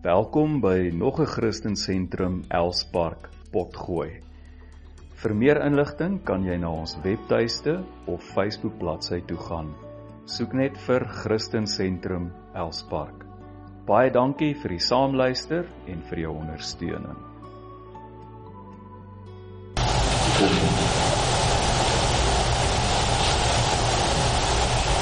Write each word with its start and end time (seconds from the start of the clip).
Welkom 0.00 0.60
by 0.60 0.90
nog 0.96 1.20
'n 1.20 1.26
Christen 1.26 1.76
Sentrum 1.76 2.44
Elspark 2.48 3.28
Potgooi. 3.52 4.22
Vir 5.14 5.34
meer 5.34 5.60
inligting 5.64 6.24
kan 6.24 6.42
jy 6.44 6.56
na 6.56 6.70
ons 6.70 6.96
webtuiste 7.04 7.84
of 8.06 8.22
Facebook 8.22 8.78
bladsy 8.78 9.20
toe 9.26 9.36
gaan. 9.36 9.74
Soek 10.24 10.52
net 10.52 10.78
vir 10.78 11.04
Christen 11.04 11.66
Sentrum 11.66 12.32
Elspark. 12.54 13.26
Baie 13.86 14.10
dankie 14.10 14.54
vir 14.54 14.68
die 14.70 14.78
saamluister 14.78 15.66
en 15.86 16.02
vir 16.08 16.18
jou 16.18 16.32
ondersteuning. 16.32 17.16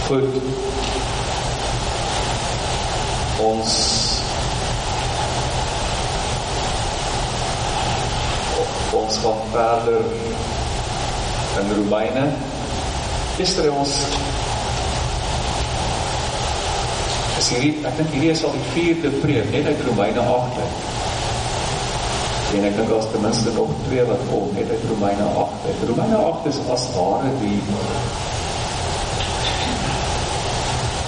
Goed. 0.08 0.42
Ons 3.38 4.07
ons 8.92 9.16
gaan 9.18 9.40
verder 9.52 10.00
in 11.60 11.72
Romeine. 11.76 12.24
Gister 13.36 13.68
ons 13.72 13.94
is 17.38 17.50
hierdie 17.52 17.74
ek 17.86 17.98
dink 18.00 18.14
hierdie 18.16 18.32
is 18.32 18.44
al 18.46 18.54
die 18.56 18.70
vierde 18.72 19.12
preek 19.22 19.50
net 19.52 19.68
uit 19.68 19.84
Romeine 19.90 20.24
8. 20.24 20.62
En 22.56 22.64
ek 22.64 22.78
dink 22.78 22.88
daar's 22.88 23.10
ten 23.12 23.22
minste 23.26 23.52
nog 23.54 23.70
twee 23.86 24.04
wat 24.08 24.24
kom 24.30 24.48
net 24.56 24.72
uit 24.72 24.88
Romeine 24.94 25.28
8. 25.44 25.84
Romeine 25.92 26.22
8 26.32 26.50
is 26.52 26.60
as 26.74 26.88
ware 26.96 27.32
die 27.44 27.60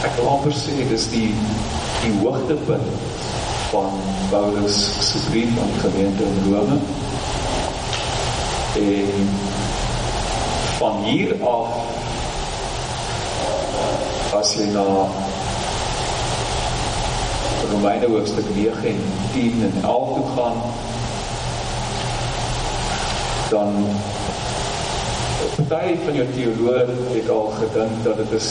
ek 0.04 0.16
wil 0.16 0.30
amper 0.36 0.54
sê 0.56 0.76
dis 0.88 1.08
die 1.12 1.28
die 2.00 2.12
hoogtepunt 2.22 3.18
van 3.70 4.00
Paulus 4.30 4.78
se 5.04 5.20
brief 5.28 5.52
aan 5.60 5.72
die 5.74 5.82
gemeente 5.84 6.28
in 6.28 6.52
Rome 6.52 6.99
en 8.76 9.30
van 10.78 11.02
hier 11.04 11.34
af 11.44 11.68
as 14.40 14.54
jy 14.54 14.66
na 14.72 14.84
Romeine 17.70 18.06
hoofstuk 18.06 18.46
9 18.54 18.88
en 18.92 19.02
10 19.32 19.62
en 19.68 19.82
11 19.82 20.14
toe 20.14 20.26
gaan 20.36 20.62
dan 23.50 23.74
party 25.68 25.96
van 26.04 26.14
jou 26.14 26.26
teoloog 26.34 26.88
het 27.14 27.30
al 27.30 27.52
gedink 27.58 28.04
dat 28.04 28.16
dit 28.16 28.32
is 28.38 28.48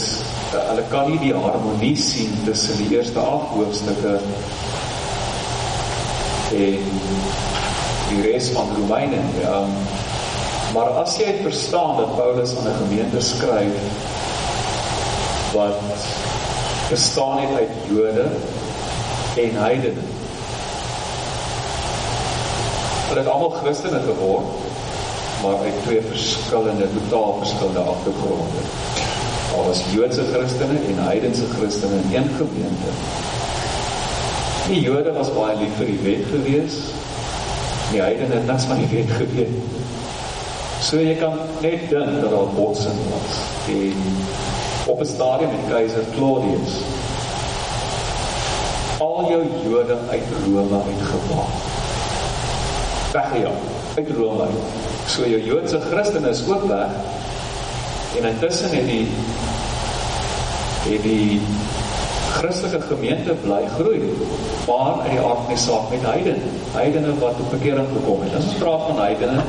hulle 0.50 0.84
kan 0.92 1.10
nie 1.10 1.18
die 1.20 1.34
harmonie 1.34 1.96
sien 1.96 2.32
tussen 2.44 2.76
die 2.76 2.96
eerste 2.96 3.20
8 3.20 3.54
hoofstukke 3.56 4.14
en 6.60 6.86
die 8.10 8.22
res 8.24 8.50
van 8.56 8.72
Romeine 8.76 9.20
um, 9.46 9.74
Maar 10.74 10.86
as 11.02 11.16
jy 11.18 11.32
verstaan 11.42 11.96
dat 11.96 12.14
Paulus 12.16 12.56
aan 12.56 12.66
'n 12.70 12.78
gemeente 12.82 13.20
skryf 13.20 13.74
wat 15.52 15.80
bestaan 16.90 17.38
het 17.38 17.56
uit 17.58 17.74
Jode 17.88 18.26
en 19.36 19.50
heidene. 19.62 20.04
Hulle 23.08 23.18
het 23.18 23.28
almal 23.28 23.50
Christene 23.50 24.00
geword, 24.00 24.46
maar 25.42 25.58
uit 25.64 25.82
twee 25.82 26.02
verskillende, 26.08 26.86
totaal 26.94 27.36
verskillende 27.38 27.78
agtergronde. 27.78 28.62
Al 29.56 29.66
was 29.66 29.82
Joodse 29.90 30.24
Christene 30.32 30.78
en 30.88 31.04
heidense 31.04 31.46
Christene 31.58 31.94
in 31.94 32.16
een 32.16 32.30
gemeente. 32.36 32.90
Die 34.66 34.80
Jode 34.80 35.12
was 35.12 35.34
baie 35.34 35.56
lief 35.56 35.74
vir 35.76 35.86
die 35.86 36.00
wet 36.02 36.24
gewees. 36.30 36.74
Die 37.90 38.00
heidene 38.00 38.34
het 38.34 38.46
niks 38.46 38.64
van 38.64 38.76
die 38.76 38.90
wet 38.96 39.16
geweet 39.16 39.80
So 40.80 40.96
jy 40.96 41.14
kan 41.20 41.36
net 41.60 41.88
dink 41.88 42.20
dat 42.20 42.30
daar 42.30 42.54
botsing 42.56 43.00
was. 43.12 43.36
En 43.68 43.94
op 44.86 45.00
'n 45.00 45.06
stadium 45.06 45.50
met 45.50 45.68
keiser 45.68 46.04
Claudius 46.16 46.80
al 49.00 49.28
jou 49.28 49.44
Jode 49.64 49.96
uit 50.10 50.22
Rome 50.44 50.78
uitgewaag. 50.88 51.52
Weggejaag 53.12 53.60
uit 53.96 54.10
Rome. 54.16 54.46
So 55.06 55.26
jou 55.28 55.40
Joodse 55.44 55.80
Christene 55.80 56.28
is 56.28 56.42
ook 56.48 56.64
weg. 56.64 56.92
En 58.18 58.28
intussen 58.28 58.70
het 58.70 58.86
die 58.86 59.08
het 60.88 61.02
die 61.02 61.40
Christelike 62.30 62.80
gemeente 62.80 63.32
bly 63.42 63.62
groei. 63.74 64.00
Maar 64.66 65.00
uit 65.00 65.10
die 65.10 65.20
aard 65.20 65.42
van 65.44 65.48
die 65.48 65.56
saak 65.56 65.90
met 65.90 66.02
heidene, 66.02 66.52
heidene 66.72 67.18
wat 67.18 67.40
op 67.40 67.50
bekering 67.50 67.88
gekom 67.96 68.22
het. 68.22 68.36
Ons 68.36 68.54
praat 68.58 68.86
van 68.86 69.00
heidene 69.00 69.42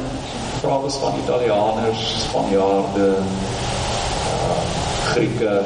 praat 0.61 0.83
ons 0.85 0.95
van 1.01 1.13
Italianers, 1.23 2.01
Spanjaarde, 2.27 3.07
uh, 3.17 4.59
Grieke 5.11 5.61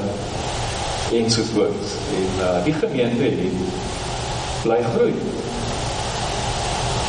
en 1.14 1.32
so 1.32 1.44
voort. 1.54 1.96
En 2.20 2.30
uh, 2.40 2.64
die 2.64 2.74
gemeente 2.74 3.24
het 3.24 3.58
bly 4.64 4.80
groei. 4.94 5.14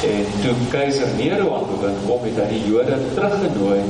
En 0.06 0.26
toe 0.42 0.54
keizer 0.70 1.08
Nero 1.16 1.54
aan 1.54 1.70
bewind 1.70 2.02
kom, 2.06 2.26
het 2.26 2.38
hy 2.42 2.48
die 2.52 2.64
jode 2.69 2.98
teruggenooi 3.14 3.80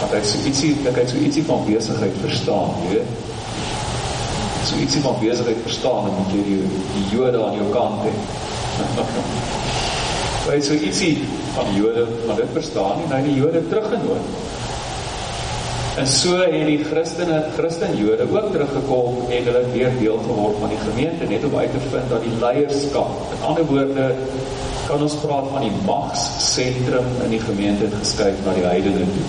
want 0.00 0.14
hy 0.14 0.18
het 0.22 0.28
so 0.30 0.46
ietsie, 0.48 0.70
ek 0.88 0.96
het 0.96 1.10
so 1.12 1.20
ietsie 1.20 1.42
van 1.44 1.60
bezigheid 1.66 2.14
verstaan, 2.22 2.70
jy 2.86 2.94
weet. 2.94 3.10
So 4.64 4.80
ietsie 4.80 5.02
van 5.04 5.18
bezigheid 5.20 5.60
verstaan, 5.66 6.08
en 6.08 6.16
moet 6.16 6.32
jy 6.32 6.46
die, 6.46 6.62
die 6.94 7.04
jode 7.12 7.44
aan 7.44 7.60
jou 7.60 7.68
kant 7.74 8.00
hee. 8.08 9.76
hy 10.50 10.58
het 10.58 10.66
so 10.66 10.74
ietsie 10.74 11.12
van 11.54 11.68
die 11.70 11.82
jode, 11.82 12.06
maar 12.26 12.40
dit 12.40 12.56
verstaan 12.56 12.98
nie, 12.98 13.10
nou 13.10 13.20
die 13.26 13.36
jode 13.38 13.62
teruggenooi. 13.70 14.20
En 16.00 16.06
so 16.08 16.38
het 16.38 16.66
die 16.66 16.78
christene, 16.86 17.40
christen 17.56 17.96
jode 17.98 18.26
ook 18.30 18.50
teruggekom 18.54 19.18
en 19.28 19.48
hulle 19.50 19.62
weer 19.74 19.92
deel 19.98 20.18
geword 20.26 20.58
van 20.62 20.72
die 20.72 20.80
gemeente, 20.82 21.28
net 21.28 21.44
om 21.44 21.56
uit 21.58 21.74
te 21.74 21.82
vind 21.90 22.12
dat 22.12 22.24
die 22.24 22.36
leierskap, 22.40 23.34
in 23.36 23.46
ander 23.50 23.66
woorde, 23.68 24.06
kan 24.88 25.02
ons 25.06 25.18
praat 25.22 25.50
van 25.52 25.66
die 25.66 25.74
machtscentrum 25.86 27.10
in 27.24 27.34
die 27.36 27.42
gemeente 27.42 27.90
geskuif 27.98 28.40
na 28.46 28.54
die 28.56 28.66
heidene 28.66 29.06
toe. 29.14 29.26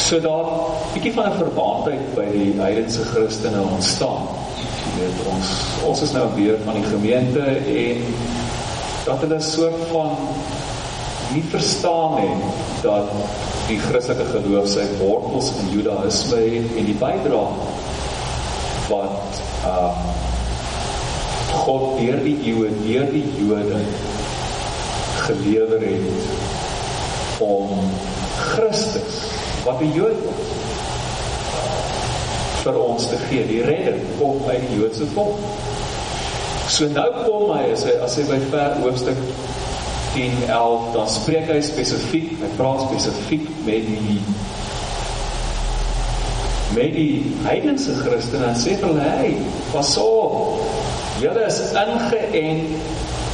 So 0.00 0.20
daar, 0.22 0.50
bykie 0.94 1.14
van 1.16 1.30
een 1.30 1.38
verbaandheid 1.40 2.12
by 2.14 2.26
die 2.34 2.52
heidense 2.58 3.06
christene 3.10 3.62
ontstaan. 3.62 4.28
Weet, 4.98 5.24
ons, 5.30 5.50
ons 5.86 6.04
is 6.06 6.14
nou 6.14 6.26
weer 6.36 6.58
van 6.66 6.78
die 6.78 6.86
gemeente 6.90 7.42
en 7.74 8.06
dat 9.04 9.20
hulle 9.24 9.40
soort 9.40 9.86
van 9.90 10.16
nie 11.32 11.44
verstaan 11.50 12.16
het 12.18 12.82
dat 12.82 13.12
die 13.68 13.78
Christelike 13.78 14.26
geloof 14.32 14.68
sy 14.68 14.86
wortels 14.98 15.52
in 15.62 15.70
Judaïsme 15.74 16.40
het 16.54 16.78
en 16.80 16.88
die 16.90 16.96
bydra 16.98 17.42
wat 18.90 19.42
uh, 19.66 19.92
God 21.50 21.98
deur 22.00 22.18
die 22.24 22.36
eeue, 22.50 22.70
deur 22.82 23.10
die 23.12 23.26
Jode 23.38 23.82
gelewer 25.26 25.84
het 25.84 27.38
om 27.44 27.92
Christus 28.40 29.22
wat 29.64 29.80
'n 29.84 29.92
Jood 29.94 30.24
was 30.26 30.50
vir 32.64 32.76
ons 32.80 33.08
te 33.08 33.18
gee. 33.28 33.44
Die 33.48 33.62
redding 33.64 34.00
kom 34.18 34.40
uit 34.48 34.64
die 34.68 34.80
Joodse 34.80 35.06
volk. 35.14 35.38
So 36.70 36.86
nou 36.94 37.08
kom 37.24 37.48
hy 37.50 37.64
as 37.74 37.82
hy 37.82 37.96
as 38.04 38.14
hy 38.14 38.24
by 38.28 38.38
ver 38.52 38.76
hoofstuk 38.84 39.18
10, 40.14 40.36
11, 40.46 40.84
dan 40.94 41.08
spreek 41.10 41.50
hy 41.50 41.58
specifiek, 41.66 42.30
hy 42.38 42.50
praat 42.58 42.84
specifiek 42.86 43.48
met 43.66 43.88
die 43.88 44.18
met 46.70 46.94
die 46.94 47.24
heidense 47.42 47.96
christen 48.04 48.44
en 48.46 48.54
sê 48.54 48.76
vir 48.78 48.86
hulle, 48.92 49.06
hey, 49.18 49.32
pas 49.72 49.90
op, 49.98 50.60
julle 51.18 51.46
is 51.48 51.58
ingeënt 51.82 52.76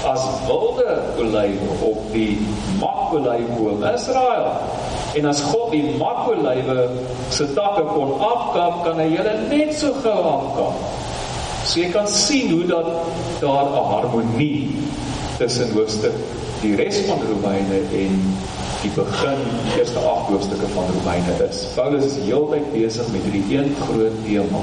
as 0.08 0.24
wilde 0.46 0.96
olijwe 1.20 1.76
op 1.84 2.06
die 2.14 2.38
makolijwe 2.80 3.74
Israel. 3.92 4.48
En 5.16 5.28
as 5.28 5.42
God 5.50 5.74
die 5.74 5.96
makolijwe 6.00 6.86
sy 7.34 7.50
takke 7.56 7.84
kon 7.90 8.16
afkap, 8.24 8.80
kan 8.86 9.02
hy 9.02 9.10
julle 9.12 9.36
net 9.50 9.76
so 9.76 9.92
gauw 10.00 10.24
afkap. 10.38 11.04
So 11.66 11.80
jy 11.80 11.88
kan 11.90 12.06
sien 12.06 12.52
hoe 12.54 12.66
dat 12.66 12.86
daar 13.40 13.66
een 13.66 13.88
harmonie 13.90 14.68
tussen 15.38 15.72
hoofdstuk 15.74 16.14
die 16.60 16.76
res 16.78 17.00
van 17.08 17.18
Romeine 17.26 17.80
en 18.00 18.20
die 18.82 18.90
begin, 18.94 19.40
die 19.64 19.80
eerste 19.80 19.98
acht 19.98 20.30
hoofdstukke 20.30 20.68
van 20.76 20.86
Romeine 20.94 21.34
is. 21.48 21.64
Paulus 21.74 22.04
is 22.04 22.20
heel 22.22 22.46
tyd 22.52 22.68
bezig 22.72 23.08
met 23.12 23.26
die 23.32 23.42
een 23.56 23.74
groot 23.80 24.20
thema. 24.24 24.62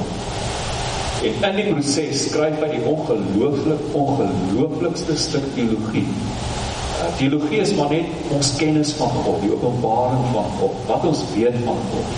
En 1.24 1.50
in 1.50 1.60
die 1.60 1.74
proces 1.74 2.24
skryf 2.30 2.56
hy 2.64 2.70
die 2.72 2.86
ongelooflik, 2.88 3.84
ongelooflikste 4.00 5.18
stuk 5.20 5.46
theologie. 5.58 6.08
Uh, 6.08 7.12
theologie 7.20 7.60
is 7.66 7.76
maar 7.76 7.92
net 7.92 8.32
ons 8.36 8.54
kennis 8.60 8.96
van 9.00 9.12
God, 9.26 9.44
die 9.44 9.52
openbaring 9.52 10.24
van 10.32 10.50
God, 10.62 10.82
wat 10.88 11.08
ons 11.12 11.28
weet 11.36 11.60
van 11.68 11.84
God. 11.92 12.18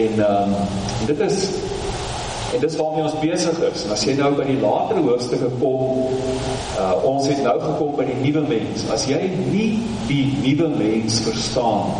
En 0.00 0.20
um, 0.24 0.58
dit 1.08 1.24
is 1.28 1.40
En 2.54 2.60
dis 2.60 2.76
waarmee 2.76 3.02
ons 3.02 3.18
besig 3.20 3.60
is. 3.72 3.84
En 3.84 3.92
as 3.96 4.04
jy 4.06 4.14
nou 4.18 4.30
by 4.38 4.44
die 4.46 4.60
latere 4.62 5.02
hoofstukke 5.02 5.48
kom, 5.58 5.80
uh, 6.78 6.92
ons 7.02 7.26
het 7.26 7.40
nou 7.42 7.54
gekom 7.58 7.94
by 7.98 8.06
die 8.06 8.18
nuwe 8.22 8.44
mens. 8.46 8.84
As 8.94 9.08
jy 9.10 9.18
nie 9.50 9.70
die 10.06 10.26
nuwe 10.44 10.68
mens 10.76 11.18
verstaan, 11.26 11.90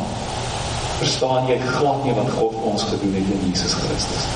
verstaan 1.00 1.50
jy 1.50 1.58
glad 1.64 2.04
nie 2.06 2.14
wat 2.14 2.30
God 2.36 2.54
ons 2.70 2.86
gedoen 2.92 3.18
het 3.18 3.32
in 3.34 3.42
Jesus 3.48 3.74
Christus. 3.82 4.28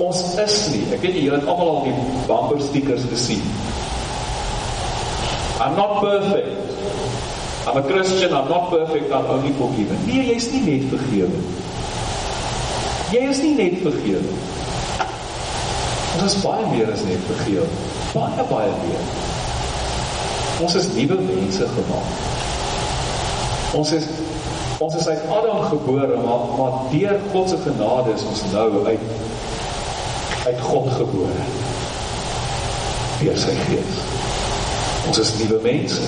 Ons 0.00 0.22
is 0.40 0.56
nie, 0.72 0.84
ek 0.94 1.02
weet 1.04 1.18
julle 1.18 1.40
het 1.40 1.50
almal 1.50 1.74
al 1.74 1.86
die 1.88 1.94
bumper 2.28 2.62
stickers 2.64 3.04
gesien. 3.10 3.44
I'm 5.58 5.74
not 5.76 5.98
perfect. 6.00 6.54
I'm 7.66 7.76
a 7.76 7.82
Christian, 7.82 8.32
I'm 8.32 8.48
not 8.48 8.70
perfect, 8.70 9.12
I'm 9.12 9.26
only 9.26 9.52
forgiven. 9.58 9.98
Nee, 10.06 10.22
jy 10.30 10.36
is 10.38 10.46
nie 10.54 10.62
net 10.64 10.86
vergewe. 10.88 11.42
Jy 13.12 13.24
is 13.28 13.42
nie 13.44 13.56
net 13.58 13.82
vergewe. 13.82 14.38
Ons 16.18 16.34
is 16.34 16.42
baie 16.42 16.64
meer 16.72 16.88
as 16.90 17.02
net 17.06 17.20
vergewe. 17.28 17.66
Baie 18.10 18.44
baie 18.50 18.70
meer. 18.80 19.02
Ons 20.66 20.74
is 20.80 20.88
nuwe 20.96 21.18
mense 21.22 21.66
gemaak. 21.74 22.08
Ons 23.78 23.92
is 23.94 24.08
ons 24.82 24.96
is 24.98 25.06
uit 25.06 25.28
Adam 25.36 25.60
gebore, 25.70 26.16
maar 26.24 26.42
maar 26.58 26.80
deur 26.90 27.20
God 27.30 27.52
se 27.52 27.58
genade 27.62 28.16
is 28.16 28.24
ons 28.32 28.42
nou 28.50 28.66
uit 28.86 29.04
uit 30.46 30.60
God 30.66 30.90
gebore. 30.96 31.46
Deur 33.20 33.38
sy 33.38 33.54
Gees. 33.68 34.02
Ons 35.06 35.22
is 35.22 35.32
nuwe 35.38 35.60
mense. 35.62 36.02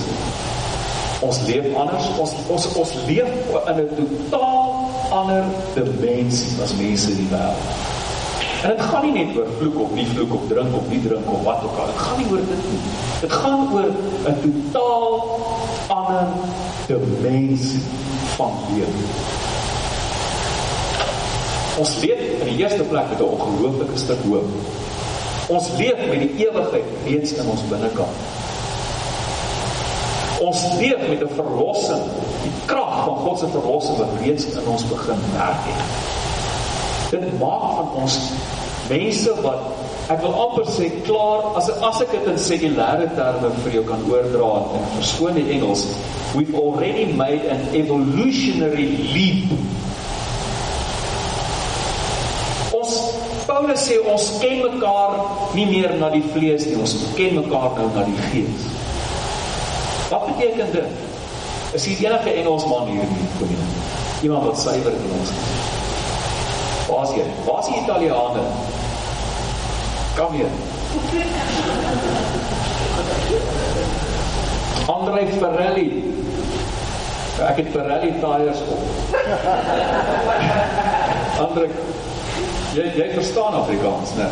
Ons 1.23 1.39
leef 1.47 1.71
anders. 1.85 2.11
Ons 2.19 2.35
ons 2.51 2.67
ons 2.83 2.93
leef 3.07 3.31
in 3.63 3.79
'n 3.79 3.89
totaal 3.95 4.75
ander 5.21 5.47
dimensie 5.79 6.59
as 6.63 6.75
mense 6.83 7.15
in 7.15 7.23
die 7.23 7.31
wêreld. 7.31 7.90
En 8.61 8.69
dit 8.69 8.81
gaan 8.81 9.05
nie 9.05 9.25
net 9.25 9.37
oor 9.37 9.47
vloek 9.57 9.79
of 9.79 9.93
nie 9.97 10.05
vloek 10.05 10.33
of 10.33 10.41
drink 10.47 10.75
of 10.77 10.89
nie 10.89 11.01
drink 11.01 11.29
of 11.33 11.43
wat 11.43 11.63
ook 11.65 11.77
al. 11.81 11.85
Dit 11.85 12.01
gaan 12.05 12.17
nie 12.17 12.27
oor 12.31 12.43
dit 12.49 12.65
nie. 12.69 12.81
Dit 13.21 13.31
gaan 13.31 13.73
oor 13.73 13.87
'n 14.31 14.37
totaal 14.43 15.39
ander 15.87 16.27
dimensie 16.87 17.81
van 18.35 18.51
lewe. 18.73 19.05
Ons 21.79 21.95
leef 22.01 22.21
in 22.39 22.45
die 22.45 22.57
eerste 22.63 22.83
plek 22.83 23.09
met 23.09 23.19
'n 23.19 23.23
ongelooflike 23.23 23.97
stuk 23.97 24.21
hoop. 24.29 24.45
Ons 25.47 25.67
leef 25.77 25.97
met 26.09 26.19
die 26.19 26.47
ewigheid 26.47 26.89
reeds 27.05 27.33
in 27.33 27.47
ons 27.47 27.61
binnekant. 27.69 28.17
Ons 30.39 30.61
leef 30.79 31.01
met 31.09 31.21
'n 31.21 31.33
verlossing, 31.35 32.03
die 32.43 32.51
krag 32.65 33.03
van 33.03 33.15
God 33.15 33.39
se 33.39 33.47
verlossing 33.47 33.97
wat 33.97 34.09
reeds 34.21 34.45
in 34.45 34.67
ons 34.67 34.87
begin 34.87 35.19
werk 35.33 35.63
het. 35.69 36.20
Dit 37.11 37.39
maak 37.39 37.63
van 37.75 37.87
ons 38.05 38.13
mense 38.87 39.31
wat 39.43 40.11
ek 40.11 40.21
wil 40.23 40.35
amper 40.45 40.67
sê 40.71 40.87
klaar 41.03 41.43
as 41.59 41.67
as 41.87 41.97
ek 42.05 42.13
dit 42.15 42.27
in 42.31 42.37
sekulêre 42.39 43.07
terme 43.17 43.49
vir 43.63 43.73
jou 43.77 43.83
kan 43.89 44.05
oordra 44.07 44.51
in 44.77 44.85
verskoon 44.95 45.35
die 45.39 45.49
Engels, 45.55 45.83
we've 46.35 46.55
already 46.55 47.05
made 47.19 47.43
an 47.51 47.65
evolutionary 47.75 48.87
leap. 49.11 49.51
Ons 52.79 52.95
Paulus 53.49 53.83
sê 53.89 53.99
ons 54.13 54.29
ken 54.43 54.63
mekaar 54.63 55.19
nie 55.57 55.67
meer 55.73 55.97
na 55.99 56.13
die 56.15 56.23
vlees 56.31 56.69
nie, 56.69 56.77
ons 56.79 56.95
ken 57.19 57.35
mekaar 57.41 57.75
nou 57.75 57.89
na 57.97 58.07
die 58.07 58.29
gees. 58.31 58.71
Wat 60.11 60.31
beteken 60.31 60.71
dit? 60.77 61.03
Is 61.75 61.91
hier 61.91 62.07
enige 62.07 62.39
Engelsman 62.39 62.87
hier 62.95 63.03
nie? 63.11 63.29
Kom 63.39 63.51
hier. 63.51 63.67
Iemand 64.23 64.47
wat 64.47 64.63
suiwer 64.63 64.95
Engels 64.95 65.35
is. 65.35 65.70
Waar 66.91 67.03
is 67.03 67.13
jy? 67.15 67.25
Waar 67.45 67.59
is 67.59 67.65
die 67.65 67.81
Italiane? 67.81 68.41
Kom 70.15 70.33
hier. 70.33 70.51
Andrei 74.85 75.27
Ferrelli. 75.39 75.87
Ek 77.47 77.55
het 77.61 77.71
Ferrelli 77.71 78.11
tyres 78.19 78.59
op. 78.67 78.81
Andrei 81.45 81.69
Jy 82.75 82.85
jy 82.95 83.07
verstaan 83.13 83.53
Afrikaans, 83.61 84.13
né? 84.15 84.27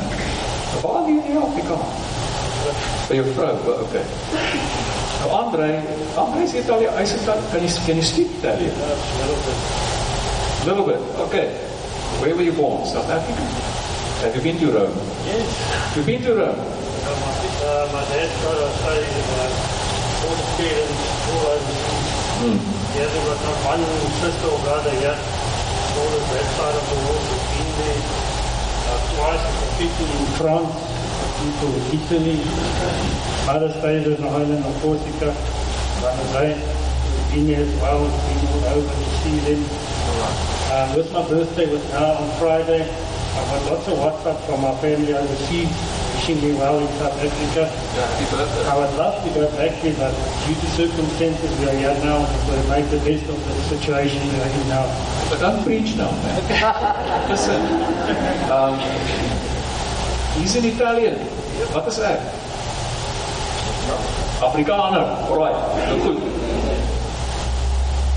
Waar 0.83 1.01
leer 1.07 1.25
jy 1.27 1.39
Afrikaans? 1.43 2.05
By 3.07 3.17
jou 3.17 3.25
vrou, 3.35 3.55
okay. 3.83 4.03
Nou 5.19 5.31
Andre, 5.39 5.71
Andre 6.15 6.43
is 6.43 6.53
Italië, 6.59 6.91
hy 6.95 7.07
sê 7.07 7.23
kan 7.25 7.65
jy 7.65 7.71
kan 7.87 7.99
jy 7.99 8.05
speak 8.07 8.37
Italian? 8.39 8.79
Little 10.67 10.87
bit. 10.87 11.11
Okay. 11.27 11.68
Where 12.19 12.35
were 12.35 12.43
you 12.43 12.51
born? 12.51 12.83
South 12.83 13.07
Africa? 13.07 13.39
Have 14.27 14.35
you 14.35 14.43
been 14.43 14.59
to 14.59 14.67
Rome? 14.75 14.91
Yes. 15.23 15.95
You've 15.95 16.03
been 16.03 16.19
to 16.27 16.35
Rome? 16.35 16.51
Uh, 16.51 17.15
my, 17.15 17.31
uh, 17.63 17.95
my 17.95 18.03
dad 18.11 18.27
got 18.43 18.59
a 18.59 18.67
study 18.75 19.07
in 19.07 19.23
my 19.39 19.47
old 20.27 20.41
parents 20.59 20.99
all 21.31 21.47
overseas. 21.47 22.11
Hmm. 22.43 22.59
He 22.91 22.97
hasn't 22.99 23.23
not 23.23 23.57
one 23.71 23.83
sister 24.19 24.51
or 24.51 24.59
brother 24.67 24.91
yet. 24.99 25.15
All 25.15 26.11
of 26.11 26.23
that 26.27 26.47
side 26.59 26.75
of 26.75 26.85
the 26.91 26.97
world 27.07 27.23
has 27.23 27.43
been 27.55 27.71
there. 27.87 28.03
Uh, 28.03 28.99
twice 29.15 29.45
competed 29.63 30.11
in 30.11 30.27
France, 30.35 30.75
people 31.39 31.71
in 31.71 31.87
Italy, 32.03 32.35
other 33.47 33.71
states 33.79 34.11
in 34.11 34.27
Ireland 34.27 34.67
or 34.67 34.75
Corsica. 34.83 35.31
Zane, 36.35 36.59
who's 36.59 37.31
been 37.31 37.47
here 37.47 37.63
as 37.63 37.73
well, 37.79 38.03
been 38.03 38.43
all 38.51 38.75
over 38.75 38.91
to 38.91 39.07
see 39.23 39.39
them. 39.47 39.88
Um, 40.71 40.95
with 40.95 41.11
my 41.11 41.27
birthday 41.27 41.65
was 41.71 41.83
now 41.91 42.13
on 42.13 42.29
Friday. 42.39 42.81
I've 42.81 43.47
got 43.49 43.71
lots 43.71 43.87
of 43.87 43.97
WhatsApp 43.97 44.45
from 44.45 44.61
my 44.61 44.75
family 44.81 45.13
overseas 45.13 45.99
wishing 46.29 46.41
me 46.41 46.55
well 46.57 46.79
in 46.79 46.87
South 46.99 47.13
Africa. 47.23 47.71
Birthday. 48.31 48.69
I 48.69 48.77
would 48.77 48.97
love 48.97 49.23
to 49.23 49.29
go 49.33 49.47
back 49.55 49.81
there, 49.81 49.93
but 49.95 50.13
due 50.45 50.55
to 50.55 50.67
circumstances 50.71 51.59
we 51.59 51.65
are 51.69 51.75
here 51.75 51.93
now, 52.03 52.19
we 52.45 52.69
make 52.69 52.89
the 52.91 52.97
best 52.97 53.29
of 53.29 53.39
the 53.45 53.61
situation 53.63 54.21
we 54.27 54.39
are 54.39 54.49
in 54.49 54.67
now. 54.67 54.85
But 55.29 55.39
don't 55.39 55.63
preach 55.63 55.95
now, 55.95 56.11
man. 56.11 57.29
Listen. 57.29 57.61
Um, 58.51 58.77
he's 60.39 60.55
in 60.55 60.65
Italian. 60.65 61.15
Wat 61.73 61.87
is 61.87 61.99
ek? 61.99 62.19
Afrikaner. 64.41 65.05
Alright. 65.29 65.55
Nou 65.87 65.99
goed. 65.99 66.38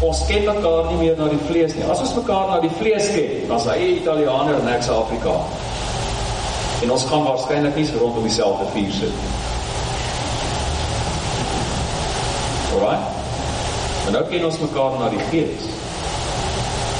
Ons 0.02 0.24
ken 0.26 0.42
mekaar 0.42 0.88
nie 0.90 0.96
meer 0.98 1.18
na 1.18 1.28
die 1.30 1.42
vlees 1.46 1.76
nie. 1.76 1.84
As 1.86 2.00
ons 2.02 2.16
mekaar 2.16 2.48
na 2.50 2.56
die 2.64 2.72
vlees 2.80 3.06
ken, 3.14 3.44
dan 3.46 3.60
is 3.60 3.68
hy 3.70 3.76
Italianer 4.00 4.58
en 4.58 4.70
ek's 4.74 4.88
'n 4.90 4.98
Afrikaner. 4.98 5.70
En 6.82 6.90
ons 6.90 7.04
gaan 7.04 7.22
waarskynlik 7.22 7.76
nie 7.76 7.86
rondom 7.98 8.22
dieselfde 8.22 8.66
vuur 8.74 8.92
sit 8.92 9.14
nie. 9.20 9.30
Alright? 12.72 13.06
Maar 14.02 14.12
nou 14.12 14.24
ken 14.30 14.44
ons 14.44 14.58
mekaar 14.58 14.98
na 14.98 15.08
die 15.08 15.22
gees. 15.30 15.70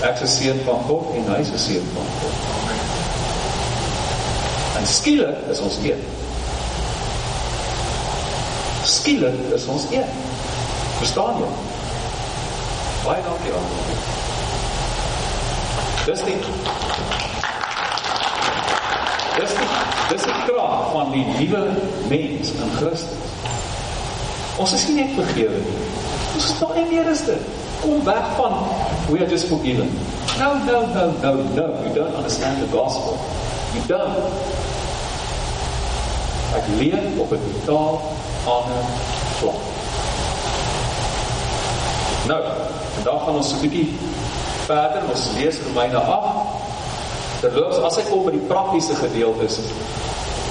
Ek 0.03 0.21
is 0.21 0.37
seun 0.37 0.61
van 0.65 0.81
God 0.87 1.11
en 1.17 1.35
hy 1.35 1.41
is 1.41 1.65
seun 1.65 1.89
van 1.95 2.07
God. 2.21 2.37
En 4.79 4.87
skielik 4.87 5.51
is 5.51 5.61
ons 5.61 5.77
een. 5.83 6.07
Skielik 8.85 9.35
is 9.55 9.67
ons 9.67 9.91
een. 9.91 10.09
Verstaan 10.99 11.43
jy? 11.43 11.72
Baie 13.05 13.23
dankie 13.23 13.53
aan. 13.53 13.67
Dis 16.07 16.23
die 16.25 16.37
Dis 19.33 19.55
die 19.57 19.67
dis 20.13 20.23
die 20.29 20.35
krag 20.47 20.91
van 20.93 21.11
die 21.11 21.25
nuwe 21.25 21.63
mens 22.09 22.53
in 22.53 22.73
Christus. 22.77 23.31
Ons 24.61 24.75
is 24.77 24.85
nie 24.91 24.99
net 25.01 25.15
vergewe 25.17 25.63
nie. 25.65 25.77
Ons 26.37 26.51
is 26.51 26.59
baie 26.61 26.85
meer 26.91 27.09
as 27.11 27.25
dit. 27.27 27.47
Kom 27.81 28.05
weg 28.07 28.29
van 28.37 28.59
we 29.09 29.19
are 29.19 29.31
just 29.31 29.49
forgiven. 29.51 29.89
No, 30.39 30.53
no, 30.69 30.83
no, 30.95 31.07
no, 31.23 31.33
no. 31.57 31.67
You 31.87 31.95
don't 31.95 32.15
understand 32.15 32.61
the 32.63 32.69
gospel. 32.77 33.19
You 33.75 33.83
don't. 33.89 34.15
Ek 36.61 36.69
leef 36.79 37.19
op 37.19 37.33
'n 37.33 37.41
totaal 37.67 38.01
ander 38.45 38.85
vlak. 39.41 39.61
Nou, 42.27 42.43
vandag 42.95 43.25
gaan 43.25 43.37
ons 43.41 43.53
'n 43.53 43.61
bietjie 43.61 43.89
verder. 44.67 45.03
Ons 45.11 45.29
lees 45.37 45.61
Romeine 45.67 45.99
8. 45.99 46.61
Terloops, 47.41 47.79
as 47.79 47.97
hy 47.97 48.03
kom 48.11 48.25
by 48.25 48.31
die 48.31 48.47
praktiese 48.47 48.95
gedeeltes 48.95 49.59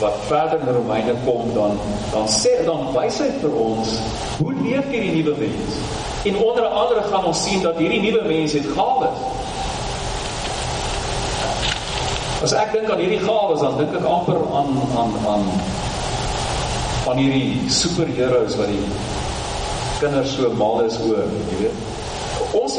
wat 0.01 0.13
verder 0.27 0.59
in 0.59 0.73
Romeine 0.75 1.13
kom 1.25 1.53
dan 1.53 1.77
dan 2.11 2.27
sê 2.27 2.65
dan 2.65 2.89
wys 2.95 3.19
hy 3.21 3.29
vir 3.41 3.53
ons 3.53 3.93
hoe 4.39 4.53
leef 4.63 4.87
hierdie 4.89 5.13
nuwe 5.21 5.35
mens. 5.37 5.77
En 6.25 6.37
onder 6.37 6.65
andere 6.65 7.03
gaan 7.11 7.25
ons 7.25 7.43
sien 7.43 7.61
dat 7.61 7.77
hierdie 7.77 8.01
nuwe 8.01 8.23
mens 8.27 8.53
het 8.57 8.65
gawes. 8.75 9.21
As 12.41 12.53
ek 12.57 12.73
dink 12.73 12.89
aan 12.89 13.01
hierdie 13.03 13.21
gawes, 13.21 13.61
dan 13.61 13.77
dink 13.77 13.93
ek 13.93 14.05
amper 14.09 14.41
aan 14.57 14.73
aan 14.97 15.13
aan 15.29 15.47
van 17.05 17.17
hierdie 17.17 17.69
superheroes 17.69 18.57
wat 18.57 18.69
die 18.73 18.85
kinders 20.01 20.35
so 20.37 20.49
mal 20.57 20.81
is 20.85 20.97
oor, 21.05 21.25
jy 21.51 21.63
weet. 21.65 21.90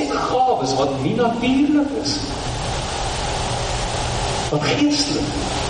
Ons 0.02 0.10
het 0.10 0.18
gawes 0.18 0.74
wat 0.74 1.02
nie 1.02 1.14
natuurlik 1.14 1.90
is. 2.02 2.16
Wat 4.50 4.62
geestelik. 4.62 5.60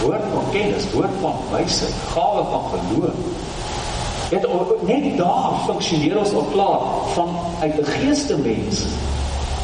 woord 0.00 0.22
van 0.32 0.44
kennis, 0.50 0.90
woord 0.92 1.16
van 1.20 1.34
wysheid, 1.52 1.94
gawe 2.08 2.44
van 2.50 2.62
geloof. 2.70 3.14
Dit 4.30 4.46
net 4.86 5.16
daar 5.18 5.60
funksioneer 5.66 6.18
ons 6.18 6.32
al 6.32 6.46
klaar 6.52 6.80
van 7.14 7.28
uit 7.60 7.78
'n 7.78 7.84
geeste 7.84 8.36
mens. 8.38 8.84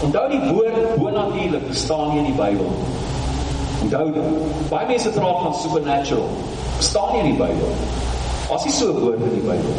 Onthou 0.02 0.30
die 0.30 0.52
woord 0.52 0.96
bonatuurlik 0.96 1.68
bestaan 1.68 2.08
nie 2.08 2.18
in 2.18 2.24
die 2.24 2.32
Bybel. 2.42 2.70
Onthou 3.82 4.12
dit. 4.12 4.68
Baie 4.68 4.86
mense 4.86 5.08
praat 5.08 5.42
van 5.42 5.54
supernatural. 5.54 6.28
Bestaan 6.76 7.12
nie 7.12 7.20
in 7.20 7.26
die 7.30 7.46
Bybel. 7.46 7.70
As 8.50 8.64
jy 8.64 8.70
so 8.70 8.92
'n 8.92 9.00
woord 9.00 9.20
in 9.20 9.30
die 9.30 9.48
Bybel. 9.50 9.74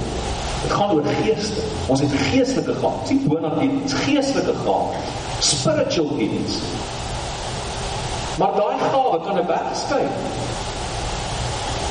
Dit 0.61 0.71
gaan 0.71 0.91
oor 0.91 1.03
geeste. 1.23 1.61
Ons 1.87 2.01
het 2.01 2.11
geestelike 2.31 2.73
gawe. 2.81 3.01
Dis 3.01 3.09
nie 3.09 3.27
bonatuurlik, 3.27 3.83
dis 3.83 3.93
geestelike 3.93 4.55
gawe. 4.65 5.01
Spiritual 5.39 6.11
gifts. 6.17 6.59
Maar 8.37 8.53
daai 8.57 8.77
gawe 8.91 9.19
kan 9.25 9.37
'n 9.37 9.45
berg 9.45 9.69
skei. 9.85 10.05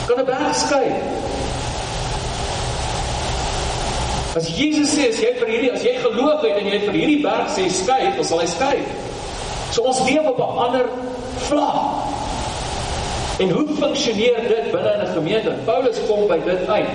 Kan 0.07 0.19
'n 0.19 0.25
berg 0.25 0.55
skei. 0.55 0.89
As 4.37 4.49
Jesus 4.59 4.93
sê 4.95 5.09
as 5.09 5.21
jy 5.21 5.33
vir 5.39 5.49
hierdie 5.49 5.73
as 5.73 5.83
jy 5.83 5.95
geloof 6.03 6.43
het 6.43 6.57
en 6.61 6.67
jy 6.67 6.81
vir 6.81 6.93
hierdie 6.93 7.23
berg 7.23 7.49
sê 7.57 7.71
skei, 7.73 8.13
dan 8.17 8.25
sal 8.25 8.41
hy 8.41 8.47
skei. 8.47 8.79
So 9.73 9.83
ons 9.83 10.01
leef 10.05 10.27
op 10.27 10.39
'n 10.39 10.59
ander 10.65 10.87
vlak. 11.49 12.05
En 13.39 13.51
hoe 13.51 13.67
funksioneer 13.81 14.41
dit 14.49 14.73
binne 14.73 14.93
'n 15.03 15.13
gemeente? 15.15 15.51
Paulus 15.65 15.97
kom 16.09 16.27
by 16.27 16.39
dit 16.45 16.69
uit. 16.69 16.89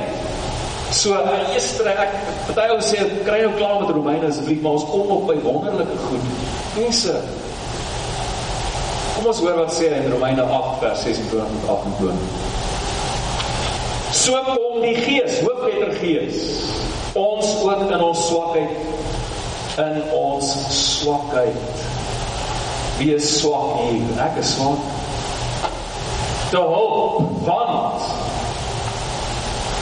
So 0.91 1.15
in 1.15 1.53
eerste 1.53 1.87
ek 1.87 2.15
party 2.47 2.67
ou 2.73 2.81
sê 2.83 3.05
kry 3.25 3.41
nou 3.45 3.53
klaar 3.55 3.79
met 3.81 3.93
Romeine 3.95 4.27
asseblief, 4.27 4.59
maar 4.63 4.75
ons 4.79 4.87
kom 4.91 5.11
op 5.15 5.23
by 5.29 5.37
wonderlike 5.45 5.97
goed. 6.07 6.25
Mense 6.75 7.15
Kom 9.15 9.29
ons 9.29 9.41
hoor 9.43 9.57
wat 9.59 9.73
sê 9.75 9.91
hy 9.91 9.99
in 10.01 10.11
Romeine 10.11 10.43
8 10.43 10.79
vers 10.81 11.03
26 11.05 11.59
tot 11.67 11.71
28. 11.75 12.49
So 14.17 14.39
kom 14.47 14.79
die 14.81 14.95
Gees, 14.97 15.39
hoofletter 15.45 15.93
Gees, 16.01 16.39
ons 17.19 17.51
ook 17.61 17.85
in 17.91 18.01
ons 18.01 18.23
swakheid 18.27 18.91
in 19.79 20.01
ons 20.11 20.47
swakheid. 20.75 21.85
Wie 22.97 23.13
is 23.15 23.27
swak 23.39 23.79
hier? 23.87 24.09
Ek 24.21 24.37
is 24.41 24.55
swak. 24.55 24.81
Te 26.51 26.59
hulp 26.59 27.45
want 27.47 28.03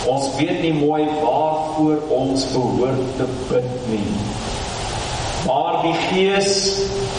ons 0.10 0.30
weet 0.38 0.62
nie 0.64 0.74
mooi 0.74 1.04
waarvoor 1.22 2.06
ons 2.14 2.46
behoort 2.54 3.18
te 3.20 3.28
bid 3.50 3.70
nie. 3.92 4.06
Maar 5.48 5.82
die 5.86 5.96
Gees 6.10 6.56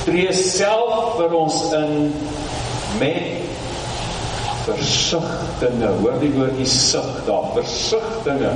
tree 0.05 0.33
self 0.37 1.17
vir 1.17 1.37
ons 1.37 1.61
in 1.77 2.11
met 3.01 3.41
versigtinge. 4.67 5.89
Hoor 6.03 6.19
die 6.21 6.33
woordjie 6.35 6.69
sug 6.69 7.09
daar, 7.29 7.49
versigtinge. 7.57 8.53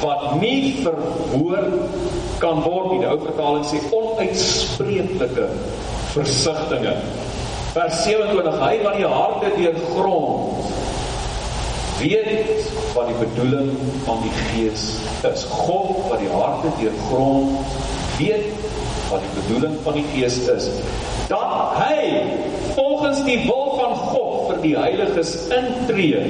Wat 0.00 0.24
nie 0.40 0.76
verhoor 0.84 1.68
kan 2.40 2.62
word 2.64 2.90
nie. 2.92 3.02
Die 3.04 3.10
ou 3.10 3.20
vertaling 3.26 3.68
sê 3.68 3.82
onuitspreeklike 3.90 5.50
versigtinge. 6.14 6.96
Vers 7.76 8.02
27: 8.06 8.60
Hy 8.62 8.74
wat 8.86 9.00
die 9.00 9.08
harte 9.10 9.52
deurgrond 9.58 10.85
weet 11.98 12.70
wat 12.94 13.06
die 13.06 13.18
bedoeling 13.20 13.70
van 14.04 14.22
die 14.22 14.32
Gees 14.50 14.88
is. 15.32 15.44
God 15.44 16.08
wat 16.08 16.18
die 16.18 16.30
harte 16.32 16.72
deurgrond 16.80 17.58
weet 18.18 18.48
wat 19.10 19.20
die 19.22 19.42
bedoeling 19.42 19.76
van 19.82 19.92
die 19.92 20.04
Gees 20.14 20.38
is. 20.38 20.68
Dat 21.28 21.76
hy 21.78 22.22
volgens 22.74 23.24
die 23.24 23.38
wil 23.46 23.76
van 23.78 23.94
God 23.96 24.48
vir 24.50 24.60
die 24.62 24.76
heiliges 24.78 25.34
intree. 25.46 26.22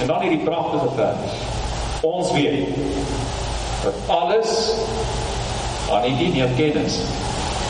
En 0.00 0.06
dan 0.06 0.20
hierdie 0.20 0.44
pragtige 0.44 0.90
vers. 0.96 1.42
Ons 2.04 2.32
weet 2.32 2.68
dat 3.84 3.94
alles 4.06 4.72
aan 5.92 6.02
die 6.02 6.28
nie 6.32 6.48
kennis 6.56 6.98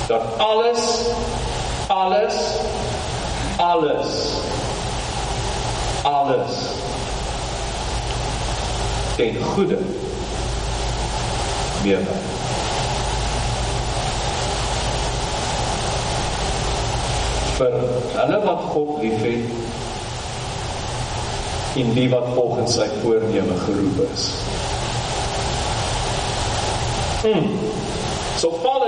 dat 0.06 0.22
alles 0.38 1.10
alles 1.86 2.34
alles 3.56 4.12
alles 6.02 6.83
ten 9.16 9.42
goeie 9.54 9.78
meerder. 11.84 12.22
vir 17.54 17.74
hulle 18.16 18.38
wat 18.42 18.62
God 18.72 18.96
liefhet 19.02 19.44
en 21.78 21.92
die 21.94 22.06
wat 22.10 22.26
volgens 22.34 22.76
sy 22.78 22.86
voorneme 23.02 23.56
geroep 23.64 23.98
is. 24.06 24.24
Hmm. 27.24 27.46
So 28.38 28.50
val 28.62 28.84